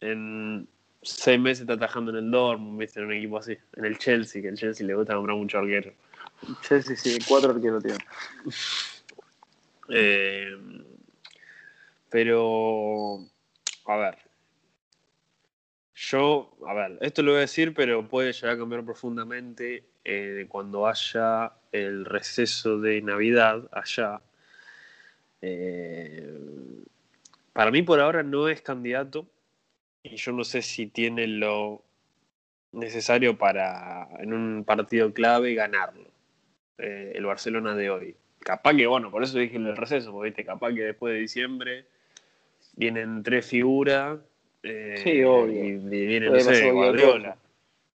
[0.00, 0.68] en
[1.02, 3.56] seis meses está atajando en el Dortmund, viste, en un equipo así.
[3.76, 5.92] En el Chelsea, que el Chelsea le gusta comprar mucho arquero.
[6.62, 7.98] Chelsea, sí, cuatro arqueros tiene.
[9.90, 10.56] Eh,
[12.10, 13.18] pero,
[13.86, 14.23] a ver.
[16.10, 20.46] Yo, a ver, esto lo voy a decir, pero puede llegar a cambiar profundamente eh,
[20.48, 24.20] cuando haya el receso de Navidad allá.
[25.40, 26.38] Eh,
[27.52, 29.26] para mí por ahora no es candidato
[30.02, 31.82] y yo no sé si tiene lo
[32.72, 36.08] necesario para en un partido clave ganarlo.
[36.78, 38.16] eh, el Barcelona de hoy.
[38.40, 40.44] Capaz que, bueno, por eso dije el receso, porque ¿viste?
[40.44, 41.86] capaz que después de diciembre
[42.76, 44.18] vienen tres figuras.
[44.64, 45.64] Eh, Sí, obvio.
[45.64, 47.36] Y, y viene, no sé, Guardiola.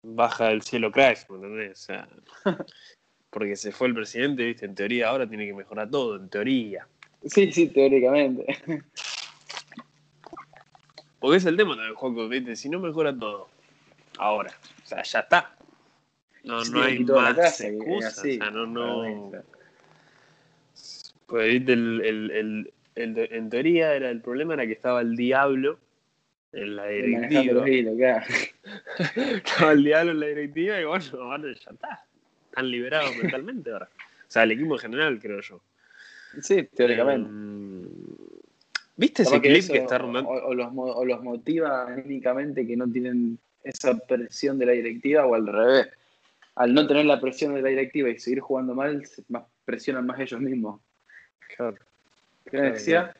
[0.02, 1.72] Baja del cielo Christ, ¿me entendés?
[1.72, 2.08] O sea,
[3.30, 4.66] porque se fue el presidente, ¿viste?
[4.66, 6.88] En teoría ahora tiene que mejorar todo, en teoría.
[7.26, 8.46] Sí, sí, teóricamente.
[11.20, 12.56] Porque es el tema también, Juanco, ¿viste?
[12.56, 13.50] Si no mejora todo,
[14.18, 14.52] ahora,
[14.84, 15.54] o sea, ya está.
[16.46, 19.32] No, Sí, no hay más excusas, o sea, no, no...
[21.26, 21.74] Pues, ¿viste?
[21.74, 25.78] El, el- el- el- en teoría era el problema era que estaba el diablo
[26.52, 28.24] la Manejando directiva.
[28.24, 28.26] claro.
[29.36, 31.04] estaba el diablo en la directiva y bueno,
[31.48, 32.06] ya está.
[32.46, 33.90] Están liberados mentalmente ahora.
[33.96, 35.62] O sea, el equipo en general, creo yo.
[36.42, 37.30] Sí, teóricamente.
[37.30, 38.30] Eh,
[38.96, 40.30] ¿Viste ese clip que está rondando?
[40.30, 45.26] O, o los, o los motiva anímicamente que no tienen esa presión de la directiva
[45.26, 45.88] o al revés.
[46.56, 50.06] Al no tener la presión de la directiva y seguir jugando mal, se más, presionan
[50.06, 50.82] más ellos mismos.
[51.56, 51.78] Claro.
[52.50, 53.16] ¿Qué me decía?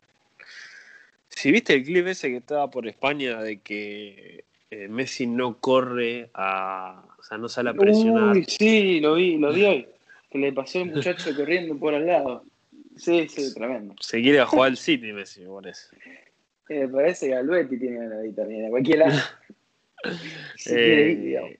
[1.40, 6.28] Si viste el clip ese que estaba por España de que eh, Messi no corre
[6.34, 7.02] a.
[7.18, 8.36] O sea, no sale a presionar.
[8.36, 9.88] Uy, sí, lo vi, lo vi hoy.
[10.30, 12.44] Que le pasó el muchacho corriendo por al lado.
[12.94, 13.94] Sí, sí, tremendo.
[14.00, 15.96] Se quiere jugar al City, Messi, por eso.
[16.68, 19.18] Eh, parece que Albetti tiene ir también, a cualquier lado.
[20.56, 21.50] Se Eh, quiere ir, digamos.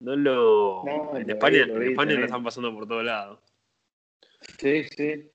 [0.00, 0.82] No lo.
[0.86, 3.38] No, en lo España, vi, lo en España lo están pasando por todos lados.
[4.58, 5.30] Sí, sí.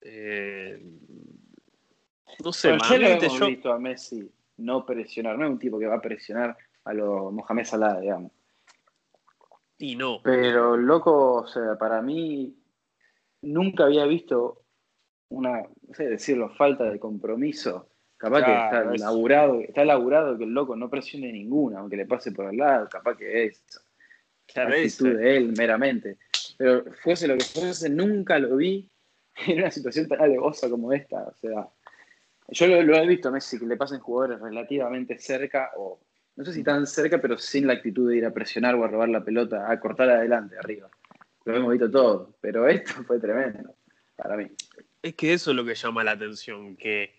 [0.00, 0.82] Eh,
[2.44, 5.38] no sé, Bueno, hemos yo- visto a Messi no presionar.
[5.38, 8.32] No es un tipo que va a presionar a los Mohamed Salah, digamos.
[9.78, 10.20] Y no.
[10.22, 12.54] Pero, loco, o sea, para mí
[13.42, 14.62] nunca había visto
[15.30, 17.88] una, no sé decirlo, falta de compromiso.
[18.16, 21.96] Capaz Claro, que está es- laburado, está laburado que el loco no presione ninguna, aunque
[21.96, 23.60] le pase por al lado, capaz que es
[24.46, 25.14] Claro, actitud ese.
[25.16, 26.18] de él meramente.
[26.56, 28.88] Pero fuese lo que fuese, nunca lo vi
[29.48, 31.24] en una situación tan alevosa como esta.
[31.24, 31.68] O sea,
[32.52, 36.00] yo lo, he visto a Messi que le pasen jugadores relativamente cerca, o
[36.36, 38.88] no sé si tan cerca, pero sin la actitud de ir a presionar o a
[38.88, 40.88] robar la pelota, a cortar adelante, arriba.
[41.44, 43.74] Lo hemos visto todo, pero esto fue tremendo
[44.16, 44.48] para mí.
[45.02, 47.14] Es que eso es lo que llama la atención, que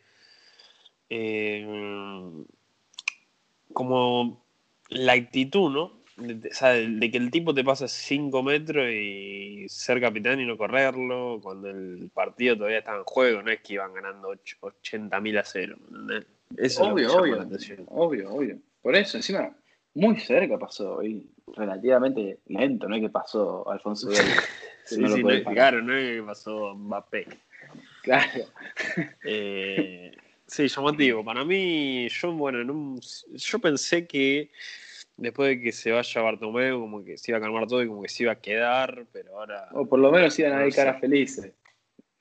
[1.09, 2.45] eh,
[3.73, 4.45] como
[4.89, 6.02] la actitud, ¿no?
[6.15, 9.99] De, de- o sea, de- de que el tipo te pasa 5 metros y ser
[9.99, 13.93] capitán y no correrlo, cuando el partido todavía está en juego, no es que iban
[13.93, 15.75] ganando 80 mil a cero.
[15.87, 16.25] ¿entendés?
[16.57, 17.47] Eso obvio, es obvio, la
[17.87, 18.57] obvio, obvio.
[18.81, 19.55] Por eso, encima,
[19.95, 24.09] muy cerca pasó y relativamente lento, no es que pasó Alfonso
[24.85, 27.27] Sí, no lo sí, no claro, no es que pasó Mbappé.
[28.03, 28.45] Claro.
[29.23, 30.11] Eh,
[30.45, 31.23] sí, llamativo.
[31.23, 34.51] Para mí, yo, bueno, en un- yo pensé que
[35.17, 38.01] después de que se vaya Bartomeu, como que se iba a calmar todo y como
[38.01, 39.69] que se iba a quedar, pero ahora.
[39.73, 40.77] O por lo menos iban a No ver sé.
[40.77, 41.53] caras felices.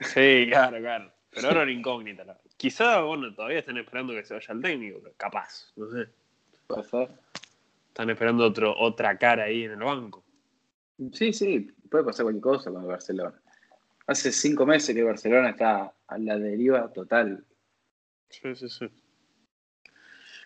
[0.01, 1.13] Sí, claro, claro.
[1.31, 2.25] Pero ahora era incógnita.
[2.25, 6.09] la- Quizá, bueno, todavía están esperando que se vaya el técnico, pero capaz, no sé.
[6.91, 7.09] Ser.
[7.89, 10.25] Están esperando otro, otra cara ahí en el banco.
[11.13, 13.41] Sí, sí, puede pasar cualquier cosa con el Barcelona.
[14.07, 17.45] Hace cinco meses que el Barcelona está a la deriva total.
[18.29, 18.89] Sí, sí, sí.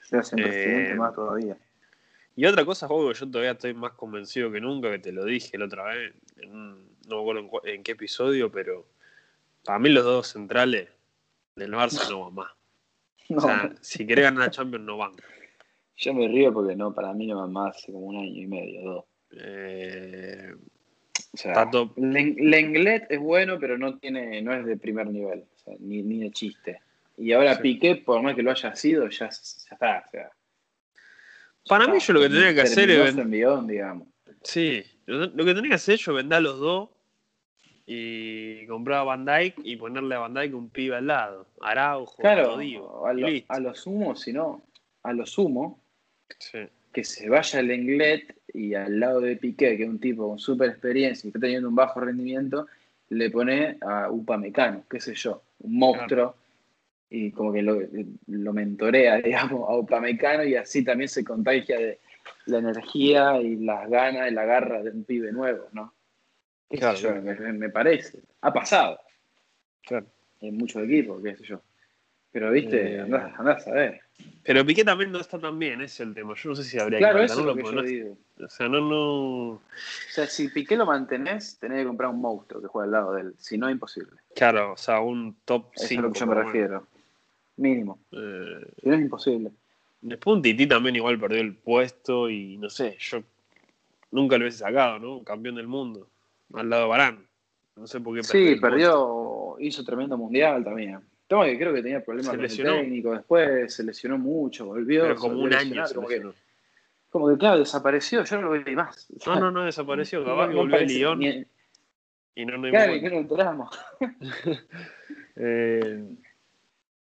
[0.03, 1.57] Se Eh, más todavía.
[2.37, 5.25] Y otra cosa, juego que yo todavía estoy más convencido que nunca, que te lo
[5.25, 8.87] dije la otra vez, en no me acuerdo en, qué episodio, pero
[9.65, 10.89] para mí los dos centrales
[11.55, 12.53] del Barça no van más.
[13.29, 15.11] No, O sea, si querés ganar la Champions no van.
[15.97, 18.47] yo me río porque no, para mí no va más hace como un año y
[18.47, 19.05] medio, dos.
[19.33, 20.55] Eh,
[21.33, 21.69] O sea.
[21.97, 26.03] Len- Lenglet es bueno, pero no tiene, no es de primer nivel, o sea, ni,
[26.03, 26.81] ni de chiste.
[27.17, 27.63] Y ahora Sí.
[27.63, 30.05] Piqué, por más que lo haya sido, ya, ya está.
[30.07, 30.31] O sea,
[31.69, 32.97] para mí yo lo que tenía que hacer es...
[33.11, 34.09] su ven- envión, digamos.
[34.43, 36.91] Sí, lo, lo que tenía que hacer yo vender a los dos
[37.87, 41.47] y comprar a Van Dyke y ponerle a Van Dyke un pibe al lado.
[41.61, 42.57] Araujo, Claro,
[43.07, 44.63] a lo, a lo sumo, si no,
[45.03, 45.81] a lo sumo,
[46.93, 50.39] que se vaya el Englet y al lado de Piqué, que es un tipo con
[50.39, 52.67] super experiencia y está teniendo un bajo rendimiento,
[53.11, 56.35] le pone a Upamecano, qué sé yo, un monstruo,
[57.09, 57.81] y como que lo,
[58.27, 62.01] lo, mentorea, digamos, a Upamecano y así también se contagia de
[62.47, 65.93] la energía y las ganas y la garra de un pibe nuevo, ¿no?
[66.69, 68.21] Claro, me, parece.
[68.41, 68.99] Ha pasado.
[69.83, 70.07] Claro.
[70.41, 71.63] En muchos equipos, qué sé yo.
[72.33, 74.01] Pero, viste, eh, andás, a ver.
[74.43, 76.35] Pero Piqué también no está tan bien, ese es el tema.
[76.35, 78.19] Yo no sé si habría claro, que eso es lo que yo digo.
[78.45, 79.49] O sea, no, no.
[79.53, 79.63] O
[80.11, 83.23] sea, si Piqué lo mantenés, tenés que comprar un monstruo que juegue al lado de
[83.23, 83.35] él.
[83.39, 84.13] Si no, imposible.
[84.35, 85.85] Claro, o sea, un top 5.
[85.85, 86.87] es a lo que yo me refiero.
[87.57, 88.01] Mínimo.
[88.13, 89.51] Eh, si no, es imposible.
[90.01, 93.23] Después un Titi también igual perdió el puesto y no sé, yo
[94.11, 95.25] nunca lo hubiese sacado, ¿no?
[95.25, 96.09] Campeón del mundo.
[96.55, 97.27] Al lado de Barán.
[97.77, 98.55] No sé por qué perdió.
[98.55, 101.01] Sí, perdió, hizo tremendo mundial también.
[101.27, 105.03] Toma que creo que tenía problemas con el técnico, después se lesionó mucho, volvió.
[105.03, 106.23] Pero como un año como que,
[107.11, 109.09] como que, claro, desapareció, yo no lo vi más.
[109.27, 111.23] No, no, no desapareció, capaz que volvió a Lyon.
[111.23, 113.79] Y no nos Claro, que no enteramos.
[115.37, 116.05] eh,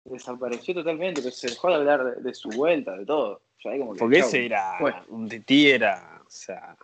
[0.06, 3.42] desapareció totalmente, pero se dejó de hablar de, su vuelta, de todo.
[3.98, 4.78] Porque ese era,
[5.10, 6.78] un Titi era, o sea,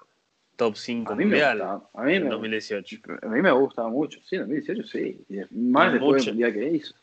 [0.55, 2.97] top 5 mundial a mí en 2018.
[3.21, 6.95] A mí me gustaba mucho, sí, en 2018 sí, más después del día que hizo.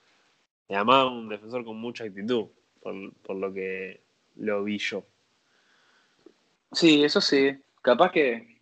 [0.69, 2.47] Además, un defensor con mucha actitud,
[2.83, 4.01] por, por lo que
[4.37, 5.05] lo vi yo.
[6.73, 7.57] Sí, eso sí.
[7.81, 8.59] Capaz que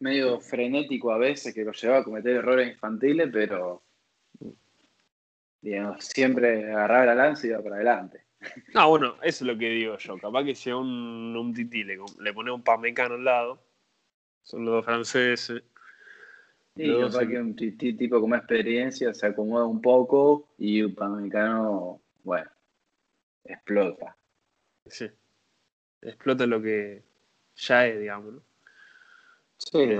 [0.00, 3.82] medio frenético a veces, que lo llevaba a cometer errores infantiles, pero
[5.60, 8.24] digamos, siempre agarraba la lanza y iba para adelante.
[8.72, 10.16] No, bueno, eso es lo que digo yo.
[10.18, 13.62] Capaz que sea un, un tití, le, le pone un pamecano al lado.
[14.42, 15.62] Son los dos franceses.
[16.76, 20.94] Sí, capaz que un tití tipo con más experiencia se acomoda un poco y un
[20.94, 22.48] pamecano, bueno,
[23.44, 24.16] explota.
[24.86, 25.10] Sí.
[26.00, 27.02] Explota lo que
[27.56, 28.42] ya es, digamos, ¿no?
[29.56, 29.78] Sí.
[29.80, 29.98] Eh,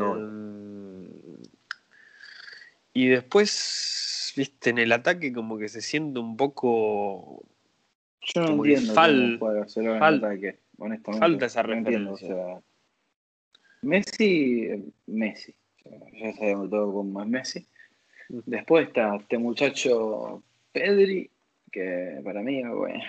[2.98, 7.44] y después, viste, en el ataque como que se siente un poco
[8.20, 11.24] yo no entiendo fal, cómo juega falta, ataque, honestamente.
[11.24, 12.60] Falta esa referencia.
[13.82, 15.54] Messi, Messi.
[16.20, 17.66] Ya sabemos todo cómo es Messi.
[18.28, 21.30] Después está este muchacho Pedri,
[21.70, 23.04] que para mí, bueno,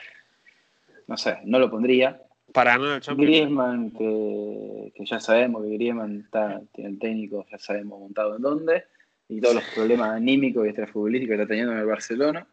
[1.08, 2.22] no sé, no lo pondría.
[2.54, 7.58] Para no el Griezmann, que, que, ya sabemos que Griezmann está, tiene el técnico, ya
[7.58, 8.84] sabemos montado en dónde,
[9.30, 12.48] y todos los problemas anímicos y extrafutbolísticos que está teniendo en el Barcelona.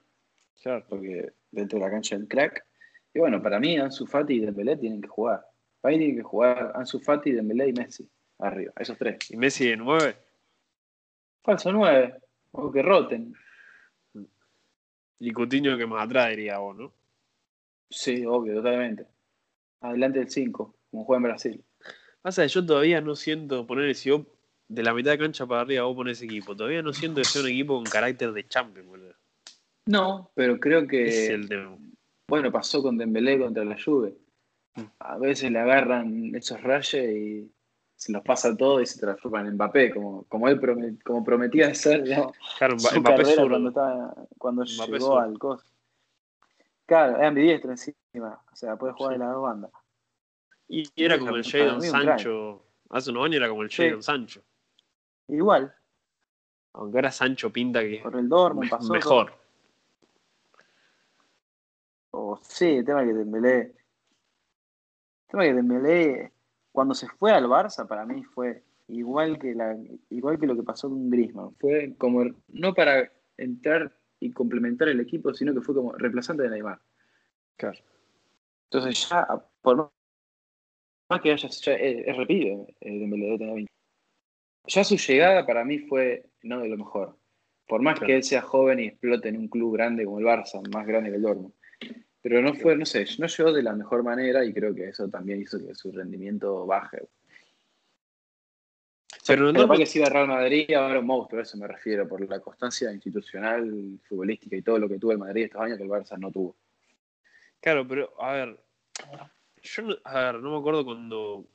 [0.62, 0.84] Claro.
[0.88, 2.64] Porque dentro de la cancha del crack.
[3.14, 5.44] Y bueno, para mí Ansu Fati y Dembélé tienen que jugar.
[5.80, 8.08] Para mí tienen que jugar Ansu Fati, Dembélé y Messi.
[8.38, 9.30] Arriba, esos tres.
[9.30, 10.16] ¿Y Messi de nueve?
[11.42, 12.14] Falso nueve.
[12.52, 13.34] O que roten.
[15.18, 16.92] Y Coutinho que más atrás diría vos, ¿no?
[17.88, 19.06] Sí, obvio, totalmente.
[19.80, 21.64] Adelante del 5, como juega en Brasil.
[22.20, 24.26] Pasa que yo todavía no siento poner si vos
[24.68, 26.56] de la mitad de cancha para arriba vos pones equipo.
[26.56, 29.14] Todavía no siento que sea un equipo con carácter de champion, boludo.
[29.86, 31.04] No, pero creo que.
[31.06, 31.76] Es el tema.
[32.28, 34.16] Bueno, pasó con Dembélé contra la Juve.
[34.98, 37.50] A veces le agarran esos rayos y
[37.94, 40.60] se los pasa todo y se transforman en Mbappé, como, como él
[41.02, 45.62] como prometía ser claro, su Mbappé carrera cuando, estaba, cuando llegó al COS.
[46.84, 49.70] Claro, era ambidiestro encima, o sea, puede jugar en la dos bandas.
[50.68, 54.42] Y era como el Jadon Sancho, hace unos años era como el Jadon Sancho.
[55.28, 55.74] Igual.
[56.74, 59.32] Aunque ahora Sancho pinta que Por el Dortmund pasó mejor.
[62.10, 63.60] O sí, el tema que Dembélé.
[63.60, 63.74] El
[65.28, 66.32] tema que Dembélé,
[66.72, 69.76] cuando se fue al Barça, para mí fue igual que, la,
[70.10, 71.54] igual que lo que pasó con Griezmann.
[71.56, 76.50] Fue como, no para entrar y complementar el equipo, sino que fue como reemplazante de
[76.50, 76.80] Neymar.
[77.56, 77.78] Claro.
[78.70, 79.26] Entonces ya,
[79.62, 79.90] por
[81.08, 83.75] más que haya, ya es, repito, eh, Dembélé tener 20.
[84.66, 87.16] Ya su llegada para mí fue no de lo mejor.
[87.66, 90.62] Por más que él sea joven y explote en un club grande como el Barça,
[90.72, 91.52] más grande que el Dortmund.
[92.22, 95.08] Pero no fue, no sé, no llegó de la mejor manera y creo que eso
[95.08, 97.02] también hizo que su rendimiento baje.
[99.26, 102.06] Pero no que si iba a Real Madrid, ahora un monstruo, a eso me refiero,
[102.06, 105.84] por la constancia institucional, futbolística y todo lo que tuvo el Madrid estos años que
[105.84, 106.56] el Barça no tuvo.
[107.60, 108.60] Claro, pero a ver,
[109.62, 111.46] yo a ver, no me acuerdo cuando,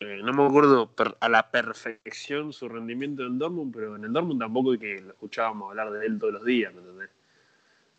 [0.00, 4.40] eh, no me acuerdo a la perfección su rendimiento en Dortmund, pero en el Dortmund
[4.40, 7.10] tampoco es que lo escuchábamos hablar de él todos los días, ¿me entendés?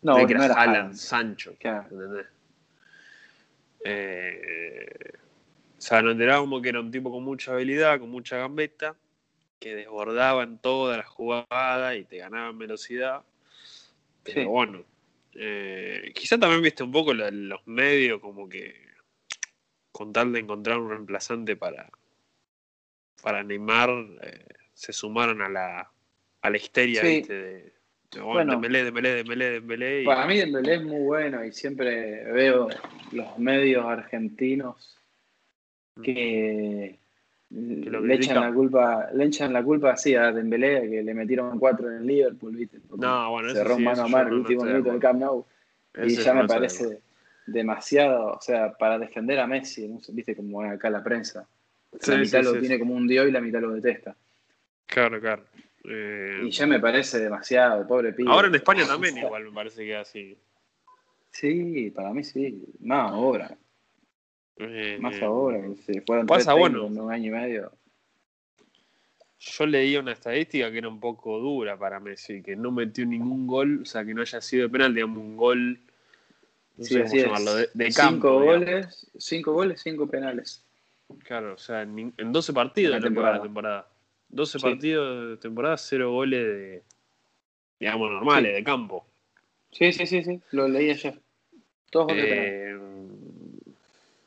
[0.02, 1.54] No, que era, Alan, Sancho.
[1.60, 2.26] ¿entendés?
[3.84, 5.12] Eh,
[5.78, 8.96] o sea, nos enterábamos que era un tipo con mucha habilidad, con mucha gambeta,
[9.60, 13.22] que desbordaba en todas las jugadas y te ganaba en velocidad.
[14.24, 14.84] Pero bueno,
[15.34, 18.91] eh, quizá también viste un poco los medios como que
[20.02, 21.88] con tal de encontrar un reemplazante para,
[23.22, 23.90] para Neymar,
[24.22, 25.88] eh, se sumaron a la,
[26.40, 27.06] a la histeria Sí.
[27.18, 27.34] ¿viste?
[27.34, 27.72] de, de,
[28.20, 28.52] bueno, Bueno.
[28.54, 32.68] Dembélé, Dembélé, Dembélé, Dembélé, y- Para mí Dembélé es muy bueno y siempre veo
[33.12, 34.98] los medios argentinos
[36.02, 36.98] que,
[37.50, 41.60] lo le echan la culpa, le echan la culpa así a Dembélé que le metieron
[41.60, 42.80] cuatro en el Liverpool, ¿viste?
[42.88, 45.00] Porque No, bueno, cerró sí, mano a mano no- el último minuto del.
[45.00, 45.46] Camp Nou
[46.02, 46.98] y ya me parece
[47.46, 49.98] demasiado, o sea, para defender a Messi, ¿no?
[50.12, 51.46] viste como acá la prensa.
[52.00, 54.16] Sí, la mitad sí, lo sí, tiene como un dios y la mitad lo detesta.
[54.86, 55.44] Claro, claro.
[55.84, 58.30] Eh, Y ya me parece demasiado, pobre pibe.
[58.30, 60.38] ahora en España también igual me parece que así.
[61.30, 62.62] Sí, para mí sí.
[62.80, 63.56] Más ahora.
[64.56, 65.60] Eh, Más ahora.
[65.62, 66.86] que Se fueron pasa, bueno.
[66.86, 67.72] en un año y medio.
[69.38, 73.46] Yo leía una estadística que era un poco dura para Messi, que no metió ningún
[73.48, 75.80] gol, o sea, que no haya sido de penal, digamos, un gol,
[76.82, 77.40] no Sí, sé así cómo es.
[77.40, 78.40] llamarlo, de, de cinco campo.
[78.40, 78.44] digamos.
[78.66, 80.64] goles, cinco goles, cinco penales.
[81.24, 83.42] Claro, o sea, en, en 12 partidos En de la temporada.
[83.42, 83.82] temporada.
[83.82, 83.88] temporada.
[84.28, 84.64] 12 Sí.
[84.64, 86.82] partidos de temporada, cero goles de,
[87.80, 88.56] digamos, normales, Sí.
[88.56, 89.06] de campo.
[89.72, 90.40] Sí, sí, sí, sí.
[90.52, 91.18] Lo leí ayer.
[91.90, 92.24] Todos goles.
[92.26, 92.78] Eh,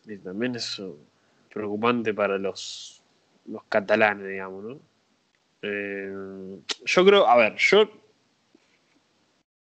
[0.07, 0.97] y también eso
[1.51, 3.01] preocupante para los,
[3.47, 4.79] los catalanes, digamos, ¿no?
[5.63, 7.89] Eh, yo creo, a ver, yo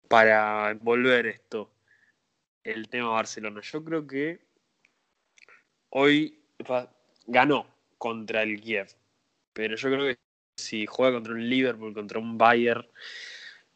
[0.09, 1.69] para envolver esto,
[2.63, 4.39] el tema Barcelona, yo creo que
[5.89, 6.39] hoy
[7.27, 7.65] ganó
[7.97, 8.87] contra el Kiev,
[9.53, 10.17] pero yo creo que
[10.57, 12.85] si juega contra un Liverpool, contra un Bayern,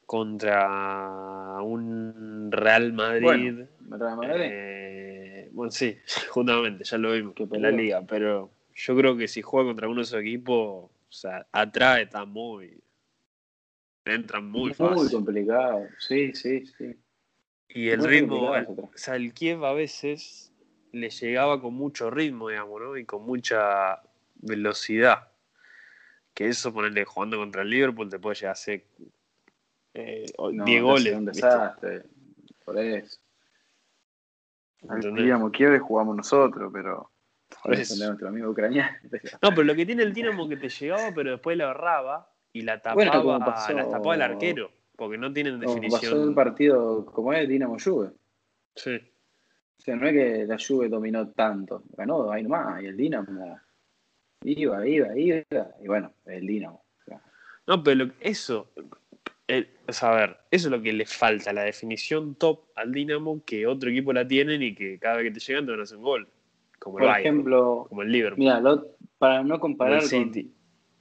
[0.05, 4.41] contra un Real Madrid, Bueno, Real Madrid.
[4.41, 5.97] eh, bueno, sí,
[6.29, 9.87] justamente, ya lo vimos Que en la liga, pero yo creo que si juega contra
[9.87, 12.79] uno de esos equipos, o sea, atrás está muy.
[14.05, 15.11] Entran muy muy, fácil.
[15.11, 15.85] complicado.
[15.99, 16.95] Sí, sí, sí.
[17.69, 20.51] Y el muy ritmo, o sea, el Kiev a veces
[20.91, 22.97] le llegaba con mucho ritmo, digamos, ¿no?
[22.97, 24.01] Y con mucha
[24.35, 25.31] velocidad.
[26.33, 28.85] Que eso, ponerle jugando contra el Liverpool, te puede llegar a hacer
[29.93, 31.15] eh, No, 10 goles.
[31.15, 32.03] Un desastre.
[32.63, 33.19] Por eso.
[35.15, 37.09] Digamos, Kiev jugamos nosotros, pero.
[37.63, 38.05] Por eso.
[38.05, 38.95] nuestro amigo ucraniano.
[39.41, 42.61] No, pero lo que tiene el Dinamo que te llegaba, pero después la ahorraba y
[42.61, 46.27] la tapaba, Bueno, pasó- la tapaba el arquero, porque no tienen Como pasó definición.
[46.29, 48.09] un partido como es Dinamo Juve.
[48.75, 48.95] Sí.
[49.79, 53.57] O sea, no es que la Juve dominó tanto, ganó ahí nomás, y el Dinamo
[54.43, 55.43] iba, iba, iba,
[55.81, 56.83] y bueno, el Dinamo.
[57.67, 58.71] No, pero lo- eso,
[59.47, 62.91] el- o sea, a ver, eso es lo que le falta, la definición top al
[62.91, 65.79] Dinamo que otro equipo la tienen y que cada vez que te llegan te van
[65.81, 66.27] a hacer un gol.
[66.79, 68.61] Como el por Bayern, ejemplo, como el Liverpool, mira,
[69.17, 70.31] para no comparar el con,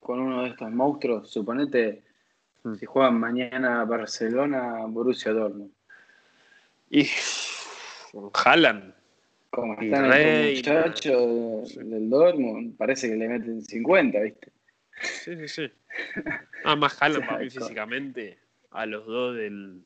[0.01, 2.03] con uno de estos monstruos, suponete
[2.67, 2.75] Mm.
[2.75, 5.71] si juegan mañana Barcelona, Borussia Dortmund.
[6.91, 7.07] Y
[8.11, 8.93] con Haaland,
[9.51, 14.53] Como están estos muchachos del Dortmund, parece que le meten 50, ¿viste?
[15.01, 15.73] sí, sí, sí.
[16.65, 18.39] Ah, más Haaland para mí físicamente,
[18.73, 19.85] a los dos del,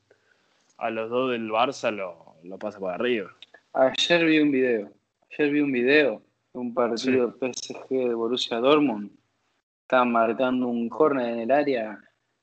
[0.77, 3.31] a los dos del Barça lo, lo pasa por arriba.
[3.73, 4.91] Ayer vi un video,
[5.31, 9.11] ayer vi un video de un partido PSG de Borussia Dortmund.
[9.83, 11.99] Estaban marcando un córner en el área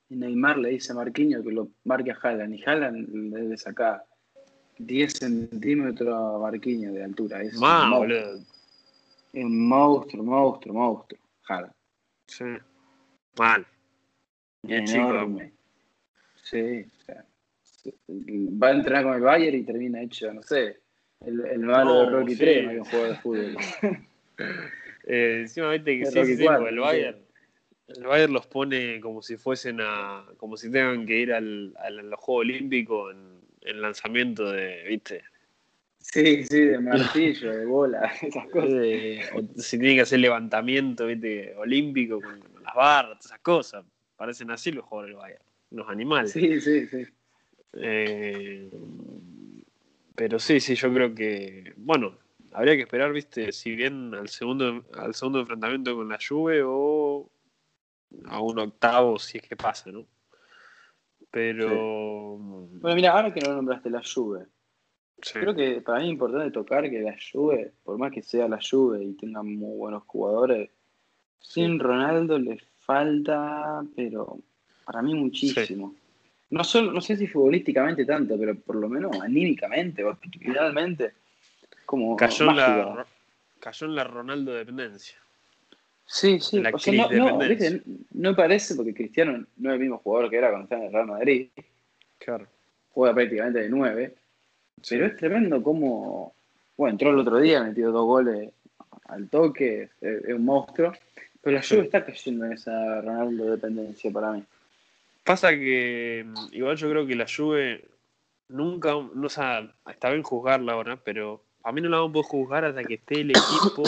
[0.09, 3.09] y Neymar le dice a Marquinhos que lo marque a Haaland y Haaland
[3.49, 4.03] le saca
[4.77, 7.41] 10 centímetros a Marquinhos de altura.
[7.43, 8.39] Es Más, un monstruo,
[9.33, 11.19] un monstruo, monstruo, monstruo.
[11.47, 11.73] Haaland.
[12.27, 12.45] Sí.
[13.37, 13.65] Mal.
[14.63, 15.09] Y el chico.
[15.09, 15.53] Enorme.
[16.43, 17.25] Sí, o sea,
[17.61, 20.79] se- va a entrenar con el Bayern y termina hecho, no sé,
[21.25, 22.39] el, el malo No, de Rocky sí.
[22.39, 23.57] 3, más que un jugador de fútbol.
[25.11, 26.81] Eh, encima viste que sí, sí, el ¿no?
[26.83, 27.17] Bayern,
[27.95, 31.99] el Bayern los pone como si fuesen a, como si tengan que ir al, al-
[31.99, 35.23] a los Juegos Olímpicos en, en lanzamiento de, viste,
[36.01, 38.71] Sí, sí, de martillo, de bola, esas cosas.
[39.35, 43.85] O si tienen que hacer levantamiento, viste, olímpico con, con las barras, todas esas cosas.
[44.15, 46.31] Parecen así los jugadores del Bayern, unos animales.
[46.31, 47.05] Sí, sí, sí.
[47.73, 48.69] Eh,
[50.15, 52.17] pero sí, sí, yo creo que, bueno,
[52.53, 57.29] habría que esperar, viste, si bien al segundo, al segundo enfrentamiento con la Juve o
[58.25, 60.05] a un octavo, si es que pasa, ¿no?
[61.31, 64.45] Pero Bueno, mira, ahora que no nombraste la Juve,
[65.21, 68.47] sí, creo que para mí es importante tocar que la Juve, por más que sea
[68.47, 70.71] la Juve y tenga muy buenos jugadores,
[71.39, 74.39] sin Ronaldo le falta, pero
[74.85, 75.95] para mí muchísimo.
[76.49, 81.13] No, solo, no sé si futbolísticamente tanto, pero por lo menos anímicamente o espiritualmente,
[81.85, 82.75] como cayó, mágica.
[82.75, 83.05] la,
[83.59, 85.19] cayó en la Ronaldo dependencia.
[86.11, 86.59] Sí, sí.
[86.59, 87.69] la O sea, no, no, dependencia.
[87.69, 87.91] ¿viste?
[88.13, 90.93] no parece porque Cristiano no es el mismo jugador que era cuando estaba en el
[90.93, 91.47] Real Madrid,
[92.17, 92.47] Claro.
[92.91, 94.15] juega prácticamente de nueve,
[94.89, 96.33] pero es tremendo como,
[96.75, 98.49] bueno, entró el otro día, metió dos goles
[99.05, 100.93] al toque, es, un monstruo.
[101.41, 104.43] Pero la Juve está cayendo en esa Ronaldo dependencia para mí.
[105.23, 107.85] Pasa que mm, igual yo creo que la Juve
[108.47, 112.13] nunca, no o sea, está bien juzgarla ahora, pero a mí no la vamos a
[112.13, 113.83] poder juzgar hasta que esté el equipo,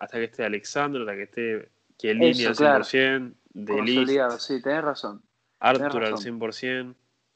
[0.00, 5.22] hasta que esté Alexandro, hasta que esté Chiellini al 100%, Delist, sí, tenés razón.
[5.60, 6.94] Arthur al 100%,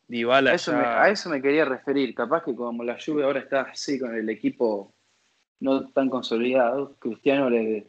[0.08, 3.40] Dybala a eso, me, a eso me quería referir, capaz que como la Juve ahora
[3.40, 4.94] está así con el equipo
[5.60, 7.86] no tan consolidado, Cristiano le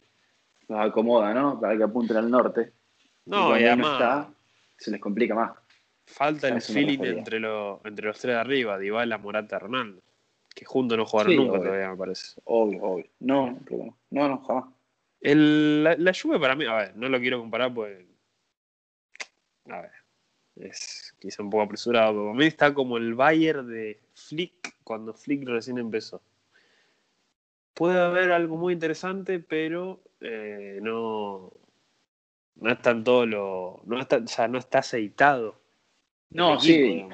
[0.68, 1.60] los acomoda, ¿no?
[1.60, 2.74] Para que apunten al norte.
[3.26, 4.30] No, y, además está,
[4.78, 5.52] se les complica más.
[6.06, 10.02] Falta el feeling entre, entre los tres de arriba, Dybala, Morata, Ronaldo.
[10.56, 12.42] Que juntos no jugaron nunca todavía, me parece.
[12.46, 13.06] Obvio, obvio.
[13.20, 14.66] No, no, no, no jamás.
[15.22, 18.06] El, la, la Juve para mí, a ver, no lo quiero comparar pues.
[19.68, 19.92] A ver,
[20.56, 25.14] es quizá un poco apresurado, pero para mí está como el Bayern de Flick cuando
[25.14, 26.22] Flick recién empezó.
[27.74, 31.52] Puede haber algo muy interesante, pero eh, no,
[32.56, 33.82] no está todo lo.
[33.86, 35.60] No está, o sea, no está aceitado.
[36.30, 37.06] No, sí.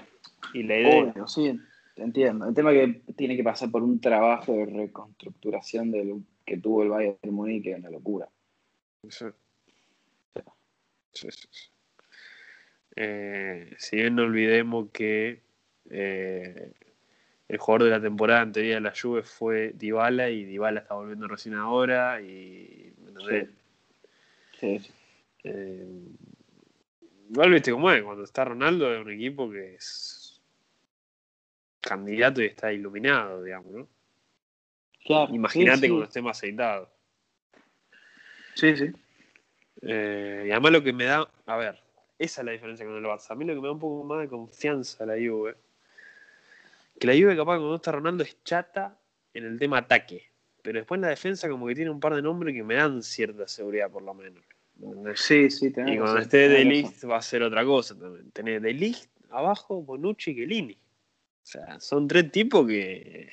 [0.54, 1.28] Y la idea.
[1.28, 1.60] sí,
[1.96, 2.48] entiendo.
[2.48, 6.84] El tema que tiene que pasar por un trabajo de reconstructuración de lo que tuvo
[6.84, 8.30] el Bayern de Múnich, que es una locura.
[9.10, 9.26] Sí.
[11.14, 11.48] Sí, sí,
[12.96, 15.42] eh, si bien no olvidemos que
[15.89, 16.72] eh,
[17.48, 21.28] el jugador de la temporada anterior de la Juve fue Dybala y Dybala está volviendo
[21.28, 22.94] recién ahora y
[24.60, 24.80] sí.
[24.80, 24.92] sí,
[25.44, 26.08] eh,
[27.30, 30.21] igual viste cómo es, cuando está Ronaldo es un equipo que es
[31.82, 33.88] candidato y está iluminado, digamos, ¿no?
[35.04, 36.90] Claro, Imagínate cuando esté más aceitado.
[38.54, 38.92] Sí, sí.
[39.82, 41.80] Eh, y además lo que me da, a ver,
[42.20, 43.32] esa es la diferencia con el Barça.
[43.32, 45.56] A mí lo que me da un poco más de confianza a la Juve
[47.02, 48.96] que la Juve capaz cuando está Ronaldo es chata
[49.34, 50.30] en el tema ataque.
[50.62, 53.02] Pero después en la defensa como que tiene un par de nombres que me dan
[53.02, 54.44] cierta seguridad por lo menos.
[55.16, 58.30] Sí, sí, Y cuando esté De Ligt va a ser otra cosa también.
[58.32, 60.78] Tener De Ligt abajo, Bonucci y Chiellini.
[61.44, 63.30] O sea, son tres tipos que...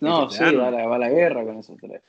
[0.00, 2.00] No, sí, va la, guerra con esos tres.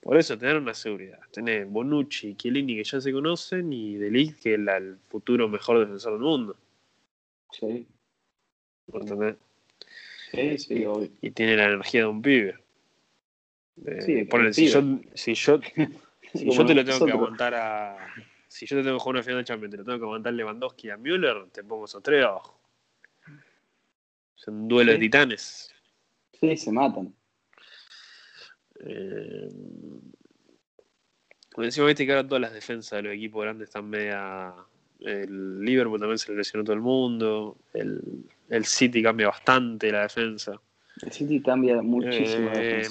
[0.00, 1.18] Por eso, tener una seguridad.
[1.32, 5.48] Tener Bonucci y Chiellini que ya se conocen y De Ligt que es el futuro
[5.48, 6.56] mejor defensor del mundo.
[7.50, 7.86] Sí.
[8.92, 9.36] ¿Entendés?
[10.32, 12.58] y, tiene la energía de un pibe.
[14.52, 14.82] si yo,
[15.14, 15.60] si yo,
[16.34, 17.96] si yo te lo tengo que aguantar a.
[18.46, 20.32] Si yo te tengo que jugar una final de Champions, te lo tengo que aguantar
[20.32, 22.57] Lewandowski a Müller, te pongo esos tres abajo.
[24.38, 25.74] Son un duelo de titanes.
[26.40, 27.12] Sí, se matan.
[28.84, 29.50] Eh,
[31.56, 34.54] encima viste que ahora todas las defensas de los equipos grandes están media.
[35.00, 37.56] El Liverpool también se le lesionó todo el mundo.
[37.74, 38.00] El,
[38.48, 40.60] el City cambia bastante la defensa.
[41.02, 42.50] El City cambia muchísimo.
[42.54, 42.86] Eh,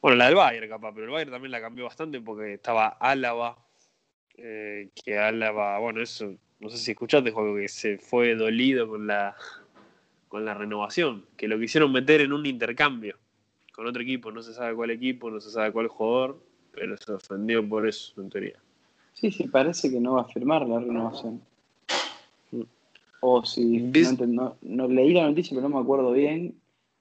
[0.00, 3.58] bueno, la del Bayern capaz, pero el Bayern también la cambió bastante porque estaba Álava,
[4.36, 9.06] eh, que Álava, bueno, eso, no sé si escuchaste, juego que se fue dolido con
[9.06, 9.36] la,
[10.28, 13.16] con la renovación, que lo quisieron meter en un intercambio
[13.78, 16.42] con otro equipo, no se sabe cuál equipo, no se sabe cuál jugador,
[16.72, 18.58] pero se ofendió por eso, en teoría.
[19.12, 21.40] Sí, sí, parece que no va a firmar la renovación.
[23.20, 23.78] O si
[24.26, 26.54] no, no, leí la noticia, pero no me acuerdo bien.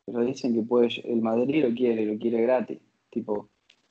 [0.05, 2.79] Pero dicen que puede, el Madrid lo quiere, lo quiere gratis.
[3.09, 3.49] Tipo,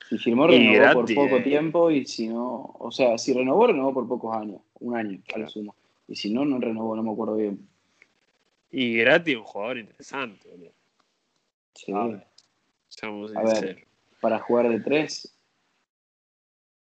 [0.09, 4.07] si firmó, renovó por poco tiempo y si no, o sea, si renovó, renovó por
[4.07, 5.49] pocos años, un año claro.
[5.49, 5.75] sumo.
[6.07, 7.67] Y si no, no renovó, no me acuerdo bien.
[8.71, 10.71] Y gratis un jugador interesante, boludo.
[11.73, 11.91] Sí.
[11.93, 13.87] A ver,
[14.19, 15.37] para jugar de tres.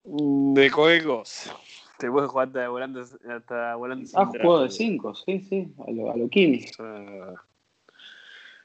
[0.03, 1.51] De juegos.
[1.97, 6.11] Te puedes jugar hasta volando, hasta volando Ah, juego de 5, sí, sí, a lo,
[6.11, 6.63] a lo Kimi.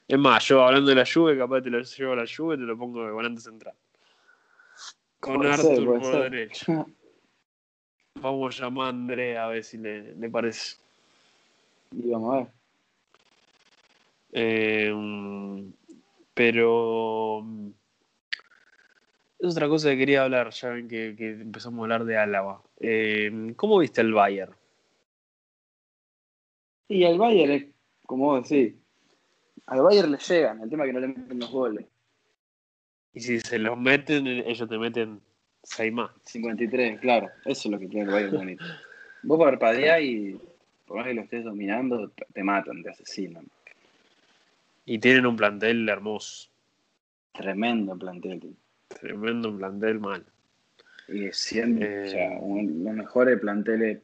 [0.07, 2.59] es más, yo hablando de la lluvia, capaz te lo llevo a la lluvia y
[2.59, 3.75] te lo pongo de volante central.
[5.23, 6.85] Con Arthur por derecho.
[8.21, 10.75] Vamos a llamar a Andrea a ver si le, le parece.
[11.91, 12.47] Y vamos a ver.
[14.33, 14.91] Eh,
[16.33, 17.45] pero
[19.39, 22.61] es otra cosa que quería hablar, ya ven que, empezamos a hablar de Álava.
[22.81, 24.53] Eh, ¿Cómo viste el Bayern?
[26.89, 27.65] Y al Bayern es,
[28.05, 28.75] como vos decís,
[29.67, 31.85] al Bayern le llegan, el tema es que no le meten los goles.
[33.13, 35.21] Y si se los meten, ellos te meten
[35.63, 36.11] 6 más.
[36.23, 38.57] 53, claro, eso es lo que tiene el Bayern
[39.23, 40.39] Vos parpadeás y
[40.85, 43.45] por más que lo estés dominando, te matan, te asesinan.
[44.85, 46.49] Y tienen un plantel hermoso.
[47.31, 48.55] Tremendo plantel.
[48.89, 50.25] Tremendo plantel mal.
[51.07, 54.01] Y siempre, o sea, eh, los mejores planteles,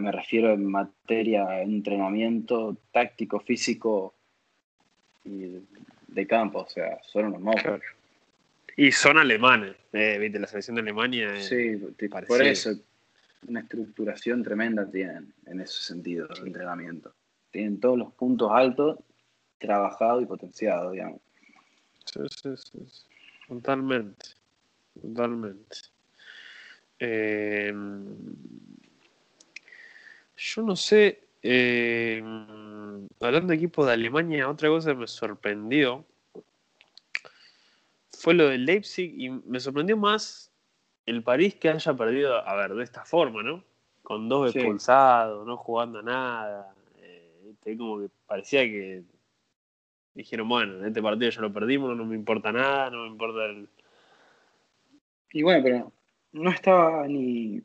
[0.00, 4.14] me refiero en materia de entrenamiento táctico, físico
[5.24, 5.58] y
[6.08, 7.80] de campo, o sea, son unos monstruos.
[8.76, 11.34] Y son alemanes, eh, viste, la selección de Alemania.
[11.34, 12.70] es Sí, te- por parecido.
[12.72, 12.82] eso
[13.48, 17.12] una estructuración tremenda tienen en ese sentido de entrenamiento.
[17.50, 18.98] Tienen todos los puntos altos
[19.58, 21.20] trabajados y potenciados, digamos.
[22.06, 23.02] Sí, sí, sí.
[23.48, 24.26] Totalmente.
[25.00, 25.76] Totalmente.
[26.98, 27.72] Eh,
[30.36, 31.18] yo no sé.
[31.44, 32.22] eh,
[33.20, 36.04] hablando de equipos de Alemania, otra cosa que me sorprendió
[38.22, 40.52] fue lo del Leipzig y me sorprendió más
[41.06, 43.64] el París que haya perdido, a ver, de esta forma, ¿no?
[44.04, 44.60] Con dos Sí.
[44.60, 46.74] expulsados, no jugando a nada.
[46.98, 49.02] eh, viste, como que parecía que
[50.14, 53.44] dijeron, bueno, en este partido ya lo perdimos, no me importa nada, no me importa
[53.46, 53.68] el...
[55.32, 55.92] Y bueno, pero
[56.30, 57.60] no estaba ni,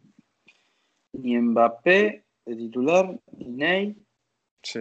[1.13, 3.95] ni Mbappé de titular, ni Ney.
[4.63, 4.79] Sí.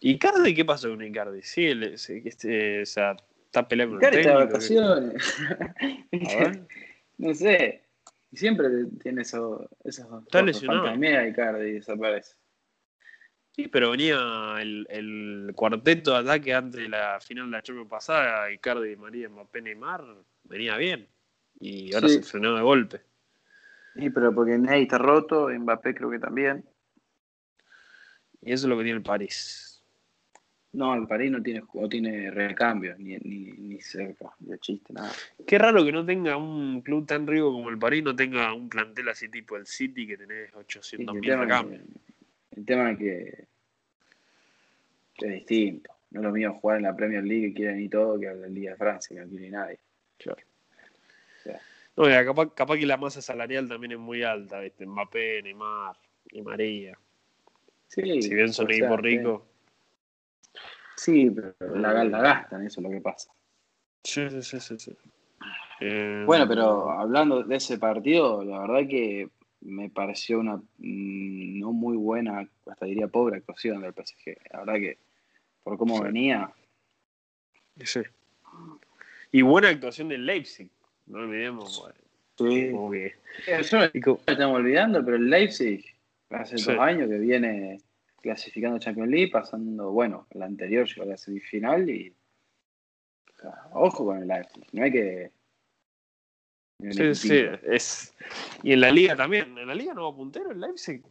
[0.00, 1.42] ¿Icardi qué pasó con Icardi?
[1.42, 3.14] Sí, el- este, o sea,
[3.48, 5.36] está peleando con el técnico, vacaciones.
[7.18, 7.82] No sé.
[8.32, 8.68] Siempre
[9.02, 10.82] tiene eso, esas Está lesionado.
[10.82, 12.36] fantasmea Icardi y desaparece.
[13.56, 14.18] Sí, pero venía
[14.60, 19.28] el, el cuarteto de ataque antes de la final de la Champions pasada, Icardi, María,
[19.28, 20.04] Mbappé, Neymar,
[20.44, 21.08] venía bien.
[21.58, 22.16] Y ahora Sí.
[22.16, 23.00] se frenó de golpe.
[23.96, 26.64] Sí, pero porque Ney está roto, Mbappé creo que también.
[28.42, 29.67] Y eso es lo que tiene el París.
[30.72, 35.10] No, el París no tiene, no tiene recambios, ni, ni, ni cerca, de chiste, nada.
[35.46, 38.68] Qué raro que no tenga un club tan rico como el París, no tenga un
[38.68, 41.82] plantel así tipo el City que tenés Sí, 800 el, mil tema recambios.
[41.82, 43.44] que, el tema es que
[45.20, 45.90] es distinto.
[46.10, 48.40] No es lo mío jugar en la Premier League que quieren y todo que en
[48.40, 49.78] la Liga de Francia, que no quiere nadie.
[50.18, 50.40] Claro.
[50.42, 51.60] O sea,
[51.96, 54.86] No, ya, capaz, capaz que la masa salarial también es muy alta, ¿viste?
[54.86, 55.96] Mbappé, Neymar
[56.30, 56.98] y María.
[57.88, 59.02] sí, Si bien son equipos sí.
[59.02, 59.42] ricos.
[60.98, 63.30] Sí, pero la, la gastan, eso es lo que pasa.
[64.02, 64.78] Sí, sí, sí, sí.
[64.78, 64.96] sí.
[65.80, 69.28] Eh, Bueno, pero hablando de ese partido, la verdad que
[69.60, 74.36] me pareció una mm, no muy buena, hasta diría pobre actuación del PSG.
[74.52, 74.98] La verdad que
[75.62, 76.02] por cómo Sí.
[76.04, 76.50] venía,
[77.84, 78.00] Sí.
[79.30, 80.68] Y buena actuación del Leipzig,
[81.06, 81.84] no olvidemos.
[82.36, 82.70] sí.
[82.72, 83.14] como que-
[83.46, 83.84] Eso lo
[84.26, 85.84] estamos olvidando, pero el Leipzig
[86.30, 86.72] hace Sí.
[86.72, 87.78] dos años que viene
[88.20, 92.14] clasificando Champions League, pasando, bueno, la anterior llegó a la semifinal y
[93.36, 95.32] o sea, ojo con el Leipzig, no hay que
[96.80, 97.32] Sí, sí,
[97.64, 98.14] es.
[98.62, 99.58] Y en la liga también.
[99.58, 101.02] ¿En la liga no va puntero el Leipzig?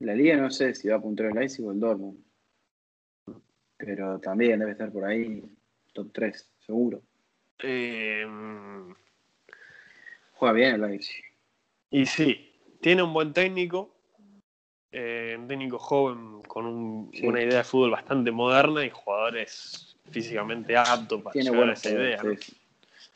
[0.00, 2.18] La liga no sé si va a apuntar el Leipzig o el Dortmund.
[3.76, 5.44] Pero también debe estar por ahí
[5.92, 7.02] top 3, seguro.
[7.62, 8.26] Eh,
[10.32, 11.24] Juega bien el Leipzig.
[11.90, 13.94] y sí, tiene un buen técnico.
[14.92, 17.26] Eh, un técnico joven con un- Sí.
[17.26, 22.16] una idea de fútbol bastante moderna y jugadores físicamente aptos para Tiene a esa idea.
[22.16, 22.22] ¿no?
[22.22, 22.56] jugadores, sí.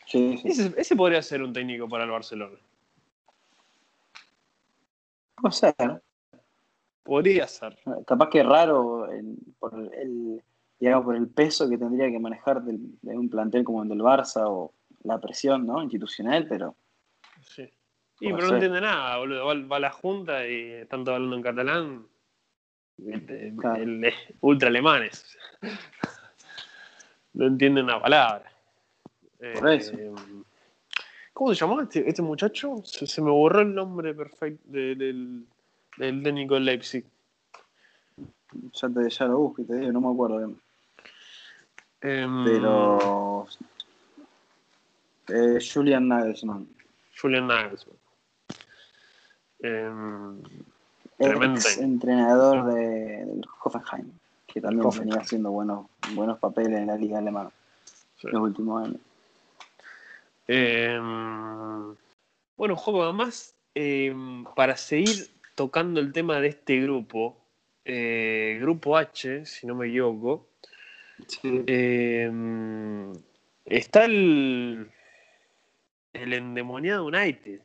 [0.07, 0.49] Sí, sí.
[0.49, 2.57] Ese, ese podría ser un técnico para el Barcelona.
[5.37, 6.01] Puede ser, ¿no?
[7.03, 7.77] Podría ser.
[8.07, 9.07] Capaz que raro
[9.59, 10.43] por el,
[10.81, 14.01] digamos, por el peso que tendría que manejar del- de un plantel como el del
[14.01, 14.73] Barça o
[15.05, 15.83] la presión ¿no?
[15.83, 16.75] institucional, pero
[17.43, 17.69] Sí.
[18.21, 19.47] Y pero no entiende nada, boludo.
[19.47, 22.07] Va, va a la junta y están todos hablando en catalán.
[23.07, 23.83] Este, Claro.
[23.83, 25.37] el- ultra alemanes.
[27.35, 28.51] No entienden una palabra.
[29.39, 29.93] Por eso.
[29.99, 30.13] Eh,
[31.35, 32.77] ¿Cómo se llamó este, este muchacho?
[32.85, 35.45] Se, se me borró el nombre perfecto de- del,
[35.99, 37.05] del técnico del Leipzig.
[38.73, 40.61] ya, te, ya lo busco y te digo, no me acuerdo bien.
[42.01, 43.47] Em, Pero
[45.29, 46.67] eh, Julian Nagelsmann,
[47.21, 47.97] Julian Nagelsmann.
[49.67, 50.41] Em,
[51.19, 54.11] Tremendo ex entrenador de, del Hoffenheim,
[54.47, 55.09] que también Hoffenheim.
[55.09, 57.51] venía haciendo buenos, buenos papeles en la liga alemana
[58.17, 58.29] sí.
[58.31, 59.01] los últimos años.
[60.49, 61.95] Em,
[62.57, 67.37] bueno, juego además, em, para seguir tocando el tema de este grupo,
[67.85, 70.47] eh, grupo H, si no me equivoco,
[71.29, 71.65] Sí.
[73.65, 74.91] está el,
[76.13, 77.61] el endemoniado United,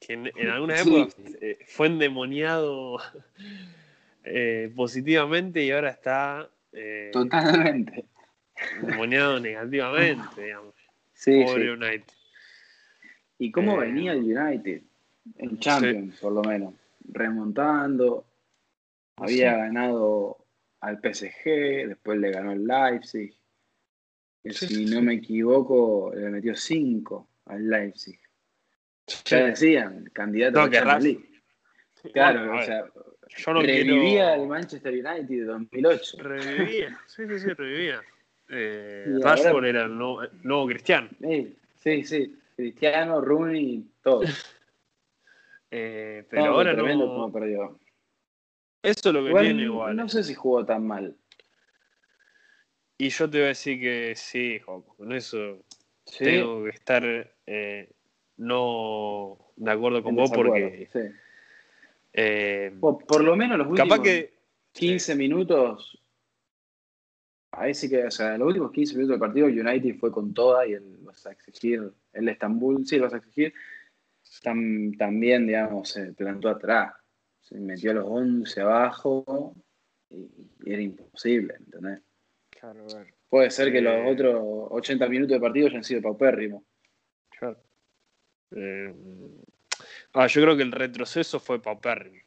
[0.00, 0.88] que en, en alguna Sí.
[0.90, 2.98] época eh, fue endemoniado
[4.24, 8.04] eh, positivamente y ahora está eh, Totalmente.
[8.80, 10.74] endemoniado negativamente, digamos.
[11.12, 11.68] Sí, Pobre sí.
[11.70, 12.04] United.
[13.38, 14.82] ¿Y cómo Eh, venía el United?
[15.36, 16.74] En Champions, por lo menos.
[17.08, 18.24] Remontando.
[19.16, 20.38] Había ganado
[20.80, 23.34] al PSG, después le ganó el Leipzig.
[24.42, 28.19] Que si no me equivoco, le metió 5 al Leipzig.
[29.24, 31.04] Ya decían, candidato No, a Champions.
[31.04, 31.30] League.
[32.12, 32.84] Claro, Bueno, o sea,
[33.36, 34.42] yo no revivía quiero...
[34.42, 36.16] el Manchester United de 2008.
[36.20, 38.00] Revivía, sí, sí, sí, revivía.
[38.48, 41.08] Eh, Rashford ahora- era el nuevo, el nuevo Cristiano.
[41.20, 42.36] Sí, sí, sí.
[42.56, 44.22] Cristiano, Rooney, todo.
[45.72, 47.12] Eh, pero No, ahora tremendo no.
[47.12, 47.78] cómo perdió.
[48.82, 49.94] Eso es lo que Igual, tiene igual.
[49.94, 51.16] No sé si jugó tan mal.
[52.98, 55.64] Y yo te voy a decir que sí, Joco, con eso
[56.06, 57.04] Sí, tengo que estar
[57.46, 57.88] eh,
[58.40, 60.98] no de acuerdo con en vos porque sí.
[62.14, 64.34] eh, Por, por lo menos los últimos capaz que
[64.72, 65.96] 15 minutos.
[67.52, 70.66] Ahí sí que, o sea, los últimos 15 minutos del partido, United fue con toda
[70.66, 73.52] y el vas a exigir, el Estambul, sí, lo vas a exigir.
[74.42, 76.94] Tam- también, digamos, se plantó atrás.
[77.40, 79.54] Se metió a los 11 abajo
[80.10, 80.28] y,
[80.64, 82.00] y era imposible, ¿entendés?
[82.50, 83.82] Claro, a ver, Puede ser que Eh.
[83.82, 86.62] los otros 80 minutos de partido hayan sido paupérrimos.
[87.30, 87.58] claro.
[88.56, 88.94] Eh,
[90.14, 92.20] ah, yo creo que el retroceso fue paupérrimo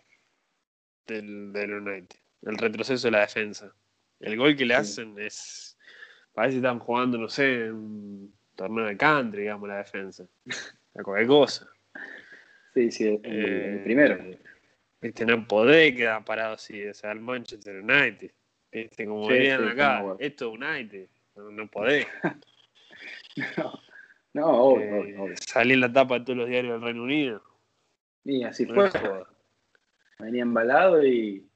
[1.07, 2.17] del, del United.
[2.43, 3.73] El retroceso de la defensa.
[4.19, 4.79] El gol que le Sí.
[4.81, 5.77] hacen es.
[6.33, 10.25] Parece que están jugando, no sé, un torneo de country, digamos, la defensa.
[10.95, 11.67] A cualquier cosa.
[12.73, 14.17] Sí, sí, el, el Eh, primero.
[15.01, 18.31] Viste, no podés quedar parado así, o sea, el Manchester United.
[18.71, 21.07] Viste, como Sí, venían sí, acá, esto es United.
[21.35, 22.07] No, no podés.
[23.57, 23.79] No,
[24.35, 25.35] obvio, Eh, obvio, obvio.
[25.45, 27.43] Salí en la tapa de todos los diarios del Reino Unido.
[28.23, 29.23] Y así No fue.
[30.19, 31.47] Venía embalado y.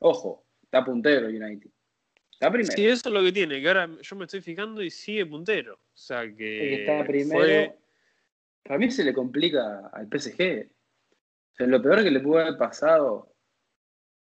[0.00, 1.70] Ojo, está puntero United.
[2.32, 2.72] Está primero.
[2.72, 5.74] Sí, eso es lo que tiene, que ahora yo me estoy fijando y sigue puntero.
[5.74, 6.36] O sea El que.
[6.36, 7.40] que está primero.
[7.40, 7.78] fue-
[8.64, 10.68] Para mí se le complica al PSG.
[11.52, 13.32] O sea, lo peor que le pudo haber pasado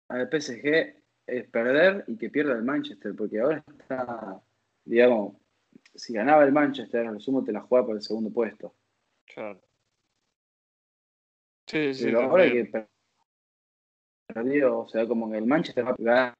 [0.08, 0.96] al PSG
[1.28, 4.40] es perder y que pierda el Manchester, porque ahora está,
[4.86, 5.36] digamos,
[5.96, 8.74] si ganaba el Manchester, a lo sumo te la jugaba por el segundo puesto.
[9.26, 9.62] Claro.
[11.68, 12.06] Sí, sí.
[12.06, 12.88] Pero ahora que
[14.28, 16.34] perdió, o sea, como que el Manchester va a pegar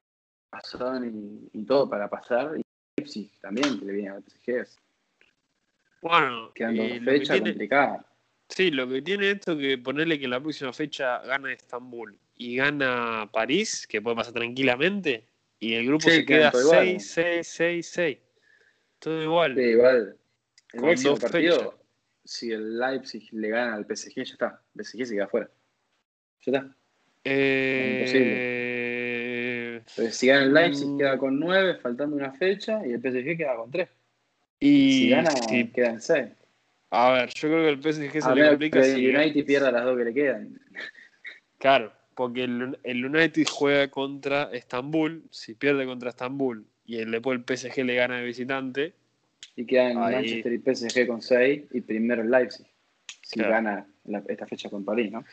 [0.52, 2.62] a Son y, todo para pasar, y
[2.96, 4.66] Leipzig también, que le viene a PSG.
[6.02, 8.06] Bueno, quedando eh, fecha complicada.
[8.48, 13.28] Sí, lo que tiene esto que ponerle que la próxima fecha gana Estambul y gana
[13.32, 15.26] París, que puede pasar tranquilamente,
[15.58, 18.25] y el grupo se queda 6-6-6-6.
[18.98, 19.54] Todo igual.
[19.54, 20.16] Sí, igual.
[20.72, 21.80] El Con próximo partido, fechas.
[22.24, 24.62] si el Leipzig le gana al PSG, ya está.
[24.74, 25.50] El PSG se queda afuera.
[26.44, 26.76] Ya está.
[27.24, 28.02] Eh,
[29.78, 30.98] Entonces, si gana el Leipzig, Mm.
[30.98, 33.88] queda con 9, faltando una fecha, y el PSG queda con 3.
[34.58, 36.28] y Si gana, sí, queda en 6.
[36.90, 39.44] a ver, yo creo que el PSG se A le complica que si- el United
[39.44, 40.58] pierda las dos que le quedan.
[41.58, 47.38] Claro, porque el, el United juega contra Estambul, si pierde contra Estambul y el, después
[47.38, 48.94] el PSG le gana de visitante,
[49.58, 50.14] Y quedan Ahí.
[50.16, 52.66] Manchester y PSG con 6, y primero el Leipzig.
[53.22, 53.52] Si Claro.
[53.54, 55.24] gana la- esta fecha con París, ¿no?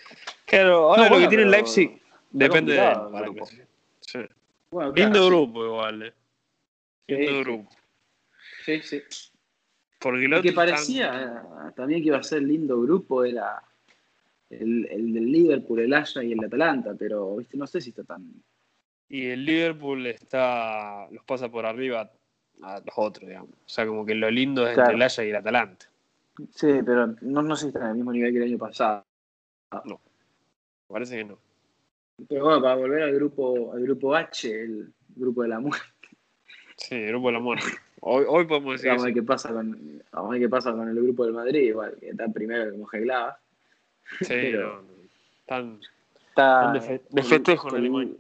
[0.46, 2.02] Claro, ahora No, lo que tiene el Leipzig
[2.32, 2.84] depende de él.
[2.86, 3.40] complicado el para grupo.
[3.40, 3.68] clasificar.
[4.02, 4.20] Sí.
[4.72, 5.30] Bueno, claro, Lindo sí.
[5.30, 6.14] grupo igual, eh.
[7.08, 7.70] Lindo Sí, grupo.
[8.66, 9.02] Sí, sí.
[10.00, 13.62] Porque el que parecía eh, también que iba a ser lindo grupo era
[14.50, 18.04] el, el del Liverpool, el Ajax y el Atalanta, pero viste no sé si está
[18.04, 18.26] tan.
[19.14, 22.10] Y el Liverpool está los pasa por arriba
[22.64, 23.52] a los otros, digamos.
[23.52, 24.90] O sea, como que lo lindo es Claro.
[24.90, 25.86] entre el Ajax y el Atalanta.
[26.50, 29.06] Sí, pero no, no sé si está en el mismo nivel que el año pasado.
[30.88, 31.38] Parece que no.
[32.28, 35.86] Pero bueno, para volver al grupo, al grupo H, el grupo de la muerte,
[36.78, 37.68] Sí, el grupo de la muerte.
[38.02, 40.72] Hoy, hoy podemos decir vamos a ver qué pasa con, vamos a ver qué pasa
[40.72, 43.38] con el grupo del Madrid, igual, que está primero como Geglava.
[44.22, 45.04] Sí, pero- no, no.
[45.42, 45.80] Están-
[46.30, 48.16] Está Un de fe- de festejo en con- Alemania.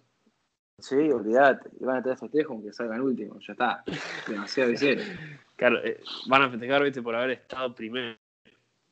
[0.83, 1.69] Sí, olvídate.
[1.79, 3.39] Y van a tener festejo aunque salgan último.
[3.39, 3.83] Ya está.
[4.27, 5.05] Demasiado hicieron.
[5.55, 8.17] Claro, eh, van a festejar, viste, por haber estado primero.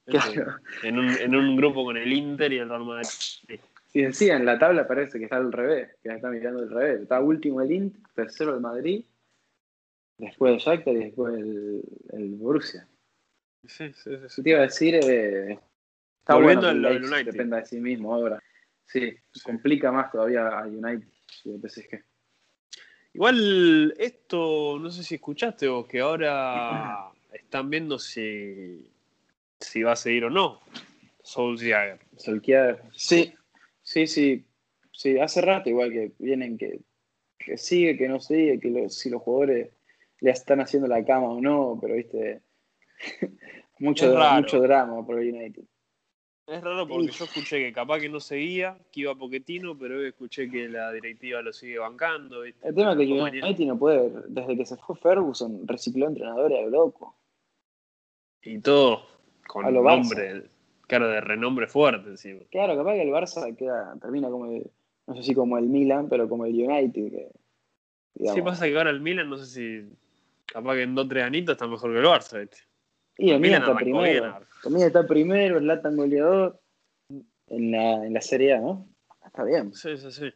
[0.06, 0.56] Claro.
[0.84, 3.60] En, un, en un grupo con el Inter y el Real Madrid.
[3.94, 7.02] Decía en la tabla parece que está al revés, que está mirando al revés.
[7.02, 9.04] Está último el Inter, tercero el Madrid,
[10.18, 11.82] después el Shakhtar y después el,
[12.14, 12.88] el Borussia.
[13.66, 14.30] Sí, sí, sí.
[14.30, 14.44] Sí.
[14.44, 15.60] te iba a decir, eh,
[16.20, 17.32] está Volviendo bueno que el United.
[17.32, 18.40] dependa de sí mismo ahora.
[18.86, 19.42] Sí, Sí.
[19.44, 21.08] complica más todavía a United
[21.44, 22.04] y al PSG.
[23.14, 28.90] Igual esto, no sé si escuchaste o que ahora están viendo si,
[29.60, 30.62] si va a seguir o no
[31.24, 32.00] Solskjaer.
[32.18, 32.82] Solskjaer.
[32.94, 33.34] Sí,
[33.84, 34.46] sí, sí.
[34.92, 36.82] Sí, hace rato igual que vienen que,
[37.40, 39.72] que sigue, que no sigue, que si los jugadores
[40.20, 42.42] le están haciendo la cama o no, pero viste,
[43.80, 45.64] mucho, mucho drama por el United.
[46.48, 50.08] Es raro porque yo escuché que capaz que no seguía, que iba Poquetino, pero hoy
[50.08, 52.42] escuché que la directiva lo sigue bancando.
[52.42, 52.68] ¿viste?
[52.68, 56.62] El tema es que United no puede, desde que se fue Ferguson, recicló entrenadores a
[56.64, 57.16] lo loco.
[58.44, 59.04] Y todo
[59.48, 60.50] con nombre,
[60.88, 62.42] claro, de renombre fuerte encima.
[62.50, 64.70] Claro, capaz que el Barça queda, termina como el,
[65.08, 67.12] no sé si como el Milan, pero como el United.
[67.12, 67.32] Que,
[68.34, 69.90] Sí pasa que ahora el Milan, no sé si
[70.52, 72.58] Capaz que en dos tres anitos está mejor que el Barça, ¿viste?
[73.22, 74.40] Y el Milan está arrancó primero.
[74.66, 76.60] Milan está primero, el Latan goleador
[77.48, 78.88] en la, en la Serie A, ¿no?
[79.26, 79.74] Está bien.
[79.74, 80.30] Sí, sí, sí.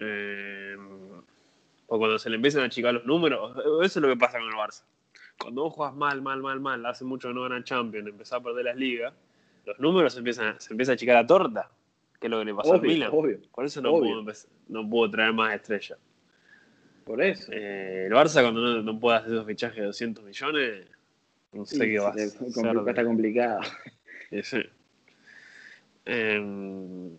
[0.00, 0.76] Eh,
[1.86, 4.48] o cuando se le empiezan a achicar los números, eso es lo que pasa con
[4.48, 4.84] el Barça.
[5.38, 8.42] Cuando vos jugás mal, mal, mal, mal, hace mucho que no ganan Champions, empezás a
[8.42, 9.12] perder las ligas,
[9.66, 11.70] los números se empiezan, se empieza a achicar la torta,
[12.20, 13.10] que es lo que le pasó Obvio, Milan.
[13.12, 13.38] obvio.
[13.54, 14.10] Por eso no obvio.
[14.10, 15.98] pudo, empezar- no pudo traer más estrellas.
[17.04, 17.50] Por eso.
[17.52, 20.86] Eh, el Barça cuando no, no puede hacer esos fichajes de 200 millones,
[21.52, 22.40] no sé Sí, qué va a se le hacer.
[22.52, 23.60] compli- Está complicado.
[24.42, 24.62] Sí.
[26.04, 27.16] Em,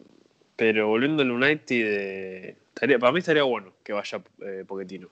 [0.55, 5.07] pero volviendo al United, eh, estaría- para mí estaría bueno que vaya eh, Pochettino.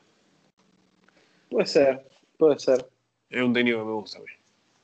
[1.49, 2.05] Puede ser,
[2.38, 2.86] puede ser.
[3.30, 4.28] Es un técnico que me gusta a mí.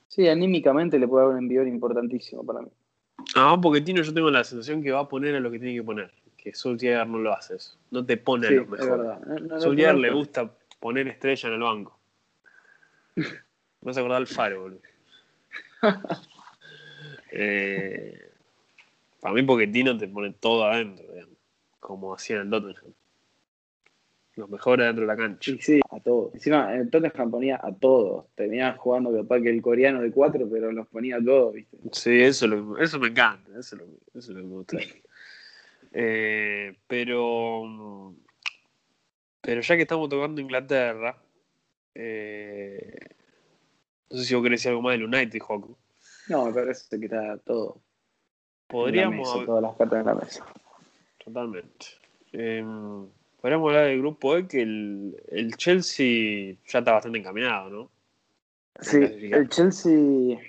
[0.07, 2.69] Sí, anímicamente le puede dar un envión importantísimo para mí.
[3.35, 5.83] Ah, Pochettino yo tengo la sensación que va a poner a lo que tiene que
[5.83, 6.11] poner.
[6.37, 7.77] Que Solskjaer no lo hace eso.
[7.89, 8.97] No te pone Sí, a los es mejores.
[8.97, 9.19] verdad.
[9.25, 11.99] No, no, no, Solskjaer no, le gusta poner estrella en el banco.
[13.83, 14.81] Me a acordar del faro, boludo.
[17.35, 18.29] Eh,
[19.19, 21.35] para mí Pochettino te pone todo adentro, digamos,
[21.79, 22.93] como hacía en el Tottenham.
[24.35, 25.51] Los mejores dentro de la cancha.
[25.51, 26.33] Sí, sí, a todos.
[26.35, 28.25] Encima, en Tottenham ponía a todos.
[28.35, 31.77] Terminaba jugando capaz que el coreano de cuatro, pero los ponía a todos, ¿viste?
[31.91, 34.53] Sí, eso, lo eso me encanta, eso es lo, que- eso es lo que me
[34.53, 34.77] gusta.
[35.95, 38.15] Eh, pero,
[39.41, 41.15] pero ya que estamos tocando Inglaterra,
[41.93, 42.95] eh,
[44.13, 45.75] no sé si vos querés decir algo más del United, Joku.
[46.29, 47.81] No, me parece que está todo.
[48.67, 50.45] Podríamos, la mesa, todas las cartas en la mesa.
[51.25, 51.85] totalmente.
[52.31, 52.63] Eh,
[53.41, 57.91] podríamos hablar del grupo E, que el, el Chelsea ya está bastante encaminado, ¿no?
[58.81, 60.39] Sí, el Chelsea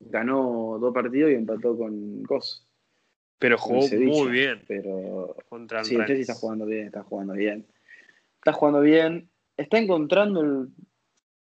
[0.00, 2.66] ganó dos partidos y empató con Cos.
[3.38, 7.04] Pero jugó Sevilla, muy bien Pero contra el sí, el Chelsea está jugando bien, está
[7.04, 7.64] jugando bien.
[8.38, 9.28] Está jugando bien.
[9.56, 10.68] Está encontrando el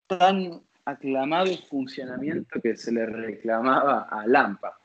[0.10, 4.78] tan aclamado funcionamiento que se le reclamaba a Lampa.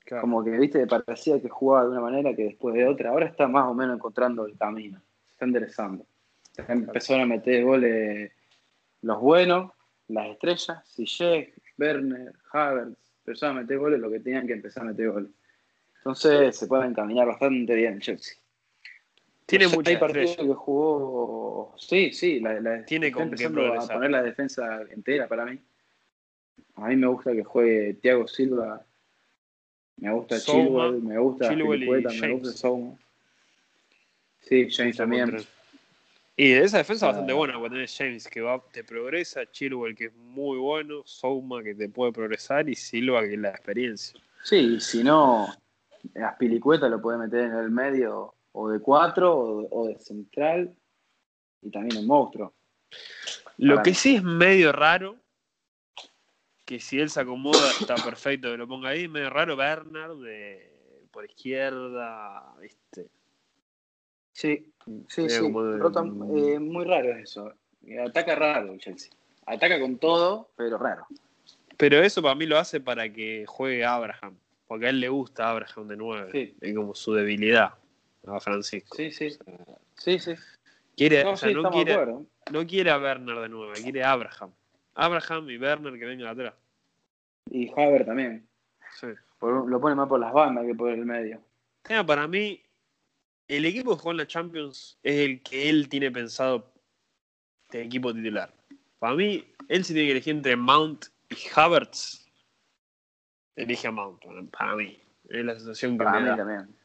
[0.00, 0.22] Claro.
[0.22, 3.10] Como que, viste, parecía que jugaba de una manera que después de otra.
[3.10, 5.00] Ahora está más o menos encontrando el camino.
[5.26, 6.06] Se está enderezando.
[6.68, 8.32] Empezaron a meter goles
[9.02, 9.72] los buenos,
[10.08, 12.98] las estrellas, Ziyech, Werner, Havertz.
[13.26, 15.30] Empezaron a meter goles lo que tenían que empezar a meter goles.
[15.98, 18.36] Entonces se puede encaminar bastante bien el Chelsea.
[19.46, 21.74] Tiene mucha Hay partidos que jugó.
[21.76, 25.58] Sí, sí, la, la- Tiene con a poner la defensa entera para mí.
[26.76, 28.84] A mí me gusta que juegue Thiago Silva.
[29.96, 32.98] Me gusta Chilwell, me gusta Pilicueta, me gusta Souma.
[34.40, 35.36] Sí, James también.
[36.36, 37.08] Y de esa defensa Ah.
[37.10, 41.62] bastante buena, porque tenés James que va, te progresa, Chilwell que es muy bueno, Souma
[41.62, 44.18] que te puede progresar y Silva que es la experiencia.
[44.42, 45.46] Sí, si no,
[46.20, 50.74] a Pilicueta lo puede meter en el medio o de cuatro o, o de central
[51.62, 52.54] y también un monstruo.
[53.58, 53.94] Lo que mí.
[53.94, 55.16] sí es medio raro,
[56.64, 60.72] que si él se acomoda está perfecto que lo ponga ahí, medio raro Bernard de
[61.10, 63.08] por izquierda, viste.
[64.32, 64.72] Sí,
[65.08, 65.40] sí, sí.
[65.40, 67.52] como de- Rota- eh, muy raro es eso.
[67.86, 69.10] Eh, Ataca raro el Chelsea.
[69.46, 71.06] Ataca con todo, pero raro.
[71.76, 74.36] Pero eso para mí lo hace para que juegue Abraham,
[74.66, 76.56] porque a él le gusta Abraham de 9, Sí.
[76.60, 77.74] es como su debilidad
[78.26, 78.96] a Francisco.
[78.96, 79.30] Sí, sí.
[79.96, 80.34] Sí, sí.
[80.96, 82.12] Quiere, No, o sea, sí, no estamos de quiere,
[82.52, 84.52] no quiere a Bernard de 9, quiere a Abraham.
[84.94, 86.54] Abraham y Werner que vengan atrás.
[87.50, 88.48] Y Haver también.
[88.94, 89.08] Sí.
[89.38, 91.42] Por- lo pone más por las bandas que por el medio.
[91.82, 92.62] Tema, para mí,
[93.48, 96.72] el equipo que juega en la Champions es el que él tiene pensado
[97.70, 98.54] de equipo titular.
[99.00, 102.24] Para mí, él si tiene que elegir entre Mount y Havertz,
[103.56, 104.98] elige a Mount, para- para mí.
[105.28, 106.36] Es la sensación que Para me mí da.
[106.36, 106.76] también.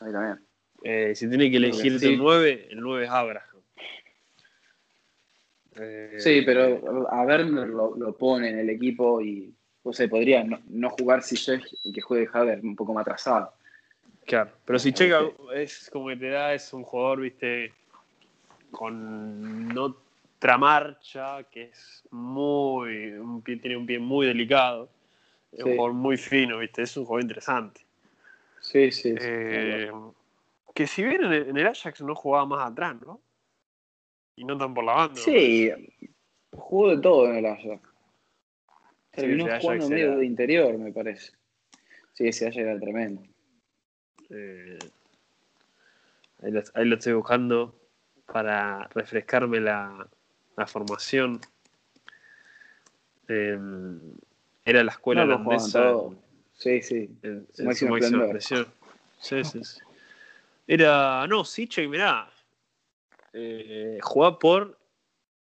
[0.00, 0.46] A mí también.
[0.82, 2.06] Eh, si tiene que elegir Sí.
[2.14, 3.46] el 9, el 9 es Abraham.
[5.76, 10.44] Eh, Sí, pero a Werner lo, lo pone en el equipo y o sea, podría
[10.44, 13.54] no, no jugar Ziyech y que juegue Haver un poco más atrasado.
[14.26, 15.52] Claro, pero si Checa ok.
[15.54, 17.72] es como que te da, es un jugador, viste,
[18.70, 24.90] con otra marcha, que es muy, un pie- tiene un pie muy delicado,
[25.52, 27.80] es un jugador muy fino, viste, es un jugador interesante.
[28.60, 29.12] Sí, sí.
[29.12, 29.16] sí.
[29.20, 29.90] Eh,
[30.74, 33.20] que si bien en el, en el Ajax no jugaba más atrás, ¿no?
[34.36, 35.20] Y no tan por la banda.
[35.20, 35.70] Sí,
[36.52, 37.82] jugó de todo en el Ajax.
[39.10, 41.32] Terminó Ajax jugando era- medio de interior, me parece.
[42.12, 43.22] Sí, ese Ajax era tremendo.
[44.30, 44.78] Eh,
[46.42, 47.74] ahí, lo, ahí lo estoy buscando
[48.26, 50.08] para refrescarme la,
[50.56, 51.40] la formación.
[53.28, 53.58] Eh,
[54.64, 55.94] era la escuela No, holandesa.
[56.52, 57.10] Sí, sí.
[57.22, 58.66] en, en Su máxima expresión.
[59.18, 59.80] Sí, sí, sí.
[60.72, 62.30] Era, no, Siche, mirá,
[63.32, 64.78] eh, jugaba por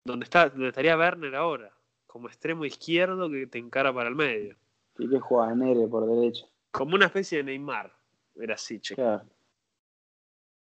[0.03, 1.71] donde, está, donde estaría Werner ahora,
[2.07, 4.55] como extremo izquierdo que te encara para el medio.
[4.97, 6.47] Y que juega Nere por derecha.
[6.71, 7.93] Como una especie de Neymar,
[8.41, 8.95] era Siche.
[8.95, 9.23] Claro.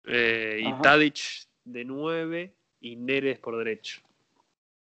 [0.06, 0.82] Eh, y.
[0.82, 4.00] Tadic de 9 y Neres por derecho.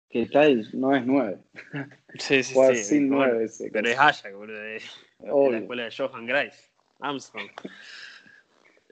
[0.09, 1.39] Que Tadic no es 9.
[2.19, 2.83] Sí, sí, Juega sí.
[2.85, 3.69] sin bueno, 9 ese.
[3.69, 4.81] pero es Ajax, boludo, de,
[5.19, 7.49] de la escuela de Johan Grice, Armstrong.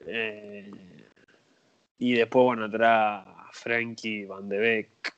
[0.06, 0.70] Eh,
[1.98, 5.14] y después, bueno, atrás Frankie, Van de Beek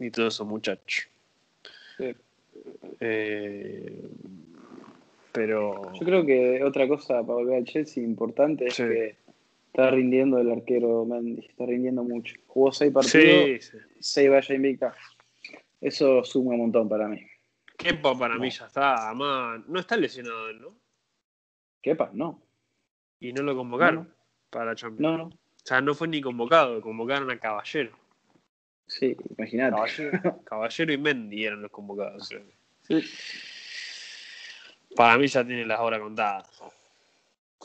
[0.00, 1.08] y todos esos muchachos.
[1.96, 2.14] Sí.
[3.00, 4.08] Eh,
[5.32, 5.92] pero.
[5.92, 8.84] Yo creo que otra cosa para volver al Chelsea importante es Sí.
[8.84, 9.16] que
[9.66, 12.34] está rindiendo el arquero Mendy, está rindiendo mucho.
[12.46, 14.96] Jugó seis partidos, Sí, seis vallas invictas.
[15.80, 17.24] Eso suma un montón para mí.
[17.76, 19.06] Kepa para mí ya está.
[19.08, 20.74] Además, no está lesionado él, ¿no?
[21.80, 22.42] Kepa, no.
[23.20, 24.14] Y no lo convocaron No.
[24.50, 25.00] para la Champions.
[25.00, 25.24] No, no.
[25.24, 25.30] O
[25.64, 27.92] sea, no fue ni convocado, convocaron a Caballero.
[28.86, 29.72] Sí, imagínate.
[29.76, 32.28] Caballero, Caballero y Mendy eran los convocados.
[32.28, 32.42] creo.
[32.82, 33.02] Sí.
[34.96, 36.48] Para mí ya tiene las horas contadas.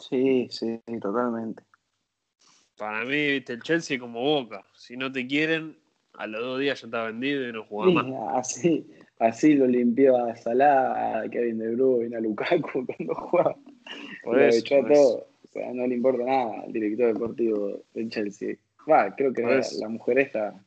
[0.09, 1.63] sí, sí, totalmente.
[2.77, 4.65] Para mí, viste, el Chelsea como boca.
[4.73, 5.77] Si no te quieren,
[6.15, 8.35] a los dos días ya está vendido y no juega Sí, más.
[8.35, 8.87] así,
[9.19, 13.55] así lo limpió a Salah, a Kevin De Bruyne, a Lukaku cuando jugaba.
[14.23, 15.01] Por lo eso, echó a por eso.
[15.01, 15.32] todo.
[15.55, 18.55] O sea, no le importa nada al director deportivo del Chelsea.
[18.89, 19.79] Va, creo que era eso.
[19.81, 20.65] la mujer esta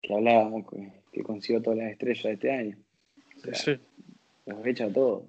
[0.00, 2.76] que hablábamos, que, que consiguió todas las estrellas de este año.
[3.42, 3.78] Sí, sí.
[4.46, 5.24] Los echa a todos.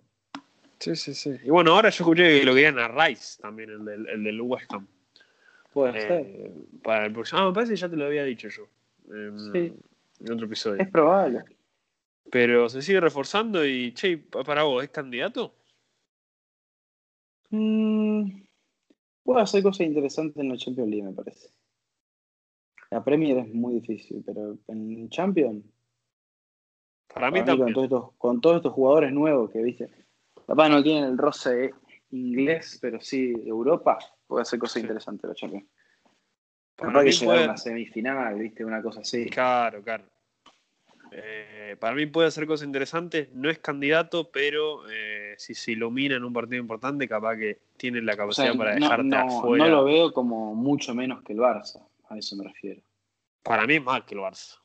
[0.80, 1.36] Sí, sí, sí.
[1.44, 4.42] Y bueno, ahora yo escuché que lo querían a Rice también, el del, el del
[4.42, 4.88] West Ham.
[5.74, 6.12] Puede ser.
[6.26, 6.52] Eh,
[6.84, 7.42] para el próximo.
[7.42, 8.68] Ah, me parece que ya te lo había dicho yo.
[9.10, 9.74] En, Sí.
[10.22, 10.82] en otro episodio.
[10.82, 11.44] Es probable.
[12.32, 15.54] Pero se sigue reforzando y, che, pa- para vos, ¿es candidato?
[17.52, 18.42] Mm,
[19.26, 21.50] puede hacer cosas interesantes en la Champions League, me parece.
[22.92, 25.66] La Premier es muy difícil, pero en Champions,
[27.14, 27.74] Para mí para mí, con, también.
[27.74, 29.90] todos estos, con todos estos jugadores nuevos que viste,
[30.46, 31.74] capaz no tienen el roce
[32.12, 33.98] inglés, pero sí Europa,
[34.28, 34.80] puede hacer cosas Sí.
[34.82, 35.66] interesantes la Champions.
[36.76, 39.26] Para mí que llegar a una semifinal, viste, una cosa así.
[39.30, 40.04] Claro, claro.
[41.18, 43.32] Eh, para mí puede hacer cosas interesantes.
[43.34, 48.02] No es candidato, pero eh, si se ilumina en un partido importante, capaz que tiene
[48.02, 49.64] la O capacidad sea, para no, dejarte no- afuera.
[49.66, 52.82] no lo veo como mucho menos que el Barça, a eso me refiero.
[53.44, 54.58] Para mí es más que el Barça.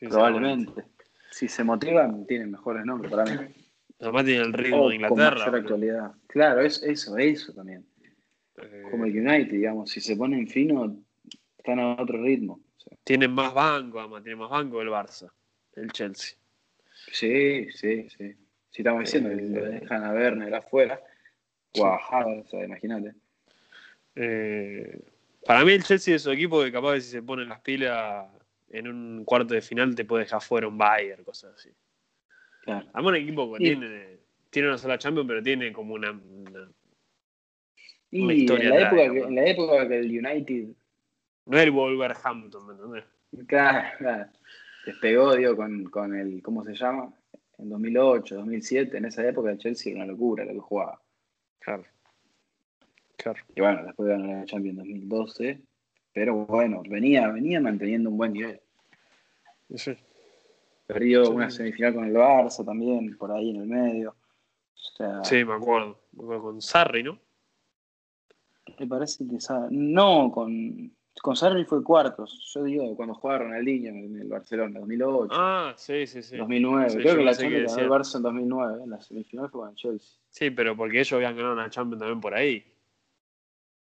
[0.00, 0.84] Probablemente.
[1.30, 3.52] Si se motivan, tienen mejores nombres para mí.
[4.00, 5.50] Además tiene el ritmo O de con Inglaterra.
[5.50, 5.56] ¿no?
[5.56, 6.12] actualidad.
[6.26, 7.86] Claro, es, eso, eso también.
[8.56, 10.96] Eh, Como el United, digamos, si se ponen fino,
[11.58, 12.60] están a otro ritmo.
[12.88, 15.30] Sea, tienen más banco, además, tiene más banco el Barça,
[15.74, 16.36] el Chelsea.
[17.12, 18.34] sí, sí, sí.
[18.70, 21.00] Si estamos diciendo que Eh, lo dejan a Werner afuera,
[21.78, 23.14] o a Havertz, o sea, imagínate.
[24.16, 25.00] Eh,
[25.44, 28.26] para mí el Chelsea es su equipo que capaz que si se ponen las pilas
[28.70, 31.70] en un cuarto de final te puede dejar fuera un Bayern, cosas así.
[32.62, 32.86] Claro.
[32.92, 34.18] Además un equipo que tiene,
[34.50, 36.10] tiene una sola Champions, pero tiene como una...
[36.10, 36.70] una-
[38.10, 40.68] Y en la, época que, en la época que el United,
[41.46, 43.04] no es el Wolverhampton, ¿me entendés?
[43.46, 44.30] claro, claro,
[44.86, 47.12] despegó, digo, con, con el, ¿cómo se llama?
[47.58, 51.00] En 2008, 2007, en esa época el Chelsea era una locura lo que jugaba.
[51.60, 51.84] Claro.
[53.16, 53.40] Claro.
[53.54, 55.60] Y bueno, después ganó la Champions en 2012,
[56.12, 58.60] pero bueno, venía, venía manteniendo un buen nivel.
[59.74, 59.96] Sí.
[60.86, 61.32] Perdió Sí.
[61.32, 64.10] una semifinal con el Barça también, por ahí en el medio.
[64.10, 65.98] O sea, Sí, me acuerdo.
[66.12, 67.18] Me acuerdo con Sarri, ¿no?
[68.78, 69.36] me parece que
[69.70, 70.90] no, con,
[71.22, 72.50] con Sarri fue cuartos.
[72.54, 76.36] Yo digo, cuando jugaba Ronaldinho en el Barcelona, 2008, Ah, sí, sí, sí.
[76.36, 76.90] 2009.
[76.90, 79.76] Sí, Creo que la Champions el Barça en 2009, en la semifinal fue con el
[79.76, 80.18] Chelsea.
[80.28, 82.64] Sí, pero porque ellos habían ganado una Champions también por ahí.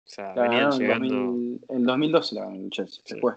[0.07, 1.14] O sea, La venían en, llegando...
[1.14, 3.14] 2000 en 2012 la ganó el Chelsea, Sí.
[3.14, 3.37] después.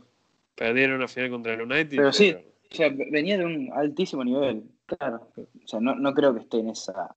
[0.56, 1.96] Perdieron una final contra el United.
[1.98, 2.36] Pero sí,
[2.72, 5.30] O sea, venía de un altísimo nivel, claro.
[5.38, 7.16] O sea, no, no creo que esté en esa,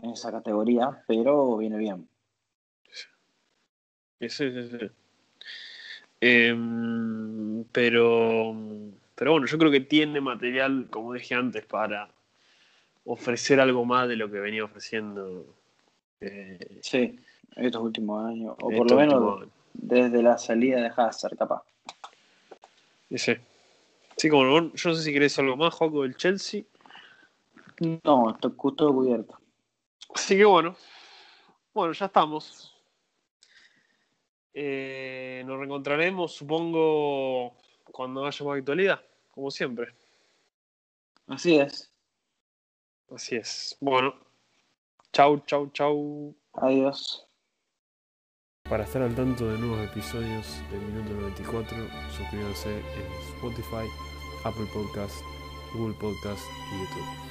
[0.00, 2.08] en esa categoría, pero viene bien.
[4.20, 4.90] Sí, sí, sí.
[6.20, 8.54] Em, pero,
[9.14, 12.08] pero bueno, yo creo que tiene material, como dije antes, para
[13.04, 15.46] ofrecer algo más de lo que venía ofreciendo.
[16.20, 17.18] eh, Sí,
[17.56, 21.62] estos últimos años, o por lo menos desde la salida de Hazard, capaz.
[23.14, 23.34] Sí.
[24.16, 24.44] Sí, como
[24.74, 26.64] yo no sé si querés algo más, Joaco, del Chelsea.
[28.02, 29.38] No, está todo cubierto.
[30.14, 30.74] Así que bueno.
[31.72, 32.76] Bueno, ya estamos.
[34.60, 37.54] Eh, nos reencontraremos, supongo,
[37.92, 39.00] cuando haya más actualidad,
[39.30, 39.94] como siempre.
[41.28, 41.92] Así es.
[43.08, 43.76] Así es.
[43.80, 44.16] Bueno.
[45.12, 46.34] Chau, chau, chau.
[46.54, 47.24] Adiós.
[48.68, 51.78] Para estar al tanto de nuevos episodios del Minuto 94,
[52.16, 53.86] suscríbanse en Spotify,
[54.44, 55.22] Apple Podcast,
[55.72, 56.44] Google Podcast
[56.74, 57.27] y YouTube.